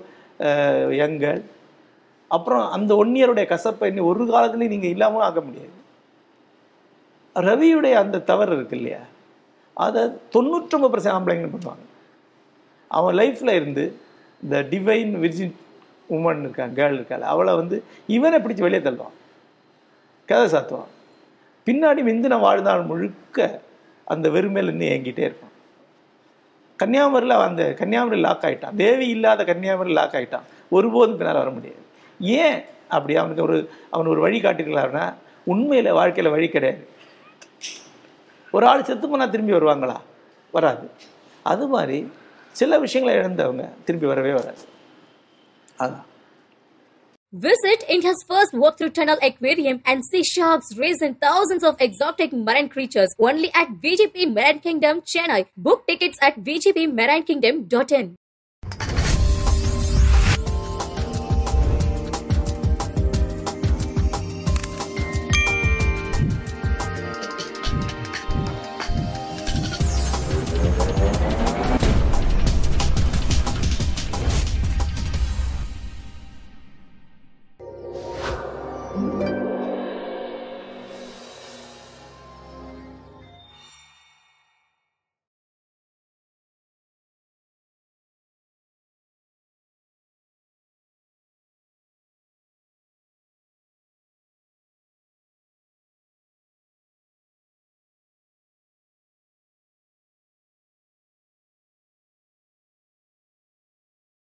அப்புறம் 2.37 2.65
அந்த 2.75 2.91
ஒன் 3.03 3.13
இயருடைய 3.19 3.45
கசப்பை 3.53 3.87
இன்னும் 3.91 4.09
ஒரு 4.11 4.25
காலத்துலையும் 4.33 4.75
நீங்கள் 4.75 4.93
இல்லாமல் 4.95 5.25
ஆக 5.29 5.41
முடியாது. 5.47 5.73
ரவியுடைய 7.49 7.95
அந்த 8.03 8.21
தவறு 8.31 8.53
இருக்கு 8.57 8.77
இல்லையா? 8.79 9.01
அதை 9.85 10.03
தொண்ணூற்றொம்பது 10.35 10.93
பர்சன்ட் 10.93 11.17
ஆம்பளைங்கன்னு 11.17 11.55
பண்ணுவாங்க. 11.57 11.85
அவன் 12.99 13.17
லைஃப்பில் 13.21 13.59
இருந்து 13.59 13.85
இந்த 14.43 14.63
டிவைன் 14.63 15.15
விர்ஜின் 15.23 15.55
உமன் 16.11 16.41
இருக்காங்க 16.41 16.83
கேர்ள் 16.83 16.95
இருக்காள். 16.95 17.23
அவளை 17.23 17.55
வந்து 17.55 17.85
இவனை 18.07 18.39
பிடிச்சி 18.39 18.61
வெளியே 18.61 18.91
தள்ளுவான். 18.91 19.17
கதை 20.27 20.61
சாத்துவான். 20.61 20.91
பின்னாடி 21.67 22.03
மிந்தின 22.03 22.41
வாழ்நாள் 22.41 22.83
முழுக்க 22.83 23.61
அந்த 24.05 24.29
வெறுமையில் 24.29 24.67
இன்னும் 24.67 24.87
ஏங்கிட்டே 24.87 25.19
இருப்பான். 25.19 25.49
கன்னியாகுமரியில் 26.77 27.47
அந்த 27.47 27.73
கன்னியாகுமரி 27.73 28.21
லாக் 28.21 28.43
ஆகிட்டான் 28.43 28.75
தேவி 28.75 29.09
இல்லாத 29.09 29.45
கன்னியாகுமரி 29.45 29.93
லாக் 29.93 30.13
ஆகிட்டான் 30.13 30.43
ஒருபோதும் 30.71 31.17
பின்னால் 31.17 31.37
வர 31.37 31.51
முடியாது. 31.51 31.79
ஏன் 32.21 32.65
அப்படி? 32.89 33.17
அவனுக்கு 33.17 33.43
ஒரு 33.43 33.71
அவன் 33.91 34.07
ஒரு 34.07 34.21
வழி 34.21 34.41
காட்டிருக்கலாம்னா 34.41 35.15
உண்மையில் 35.45 35.93
வாழ்க்கையில் 35.93 36.33
வழி 36.33 36.49
கிடையாது. 36.49 36.89
ஒரு 38.53 38.67
ஆள் 38.67 38.85
செத்து 38.85 39.09
போனால் 39.09 39.31
திரும்பி 39.31 39.53
வருவாங்களா? 39.53 39.97
வராது. 40.51 40.91
அது 41.43 41.67
மாதிரி 41.67 42.13
சில 42.53 42.79
விஷயங்களை 42.79 43.15
இழந்தவங்க 43.19 43.65
திரும்பி 43.85 44.07
வரவே 44.07 44.33
வராது 44.33 44.65
அதான் 45.79 46.07
Visit 47.33 47.81
India's 47.89 48.25
first 48.27 48.53
walk-through 48.53 48.91
tunnel 48.91 49.17
aquarium 49.23 49.81
and 49.87 50.03
see 50.05 50.25
sharks, 50.25 50.77
rays, 50.77 51.01
and 51.01 51.21
thousands 51.21 51.63
of 51.63 51.77
exotic 51.81 52.33
marine 52.33 52.69
creatures 52.69 53.15
only 53.21 53.53
at 53.55 53.69
VGP 53.85 54.35
Marine 54.37 54.59
Kingdom, 54.59 55.01
Chennai. 55.03 55.47
Book 55.57 55.87
tickets 55.87 56.19
at 56.21 56.43
vgpmarinekingdom.in. 56.43 58.17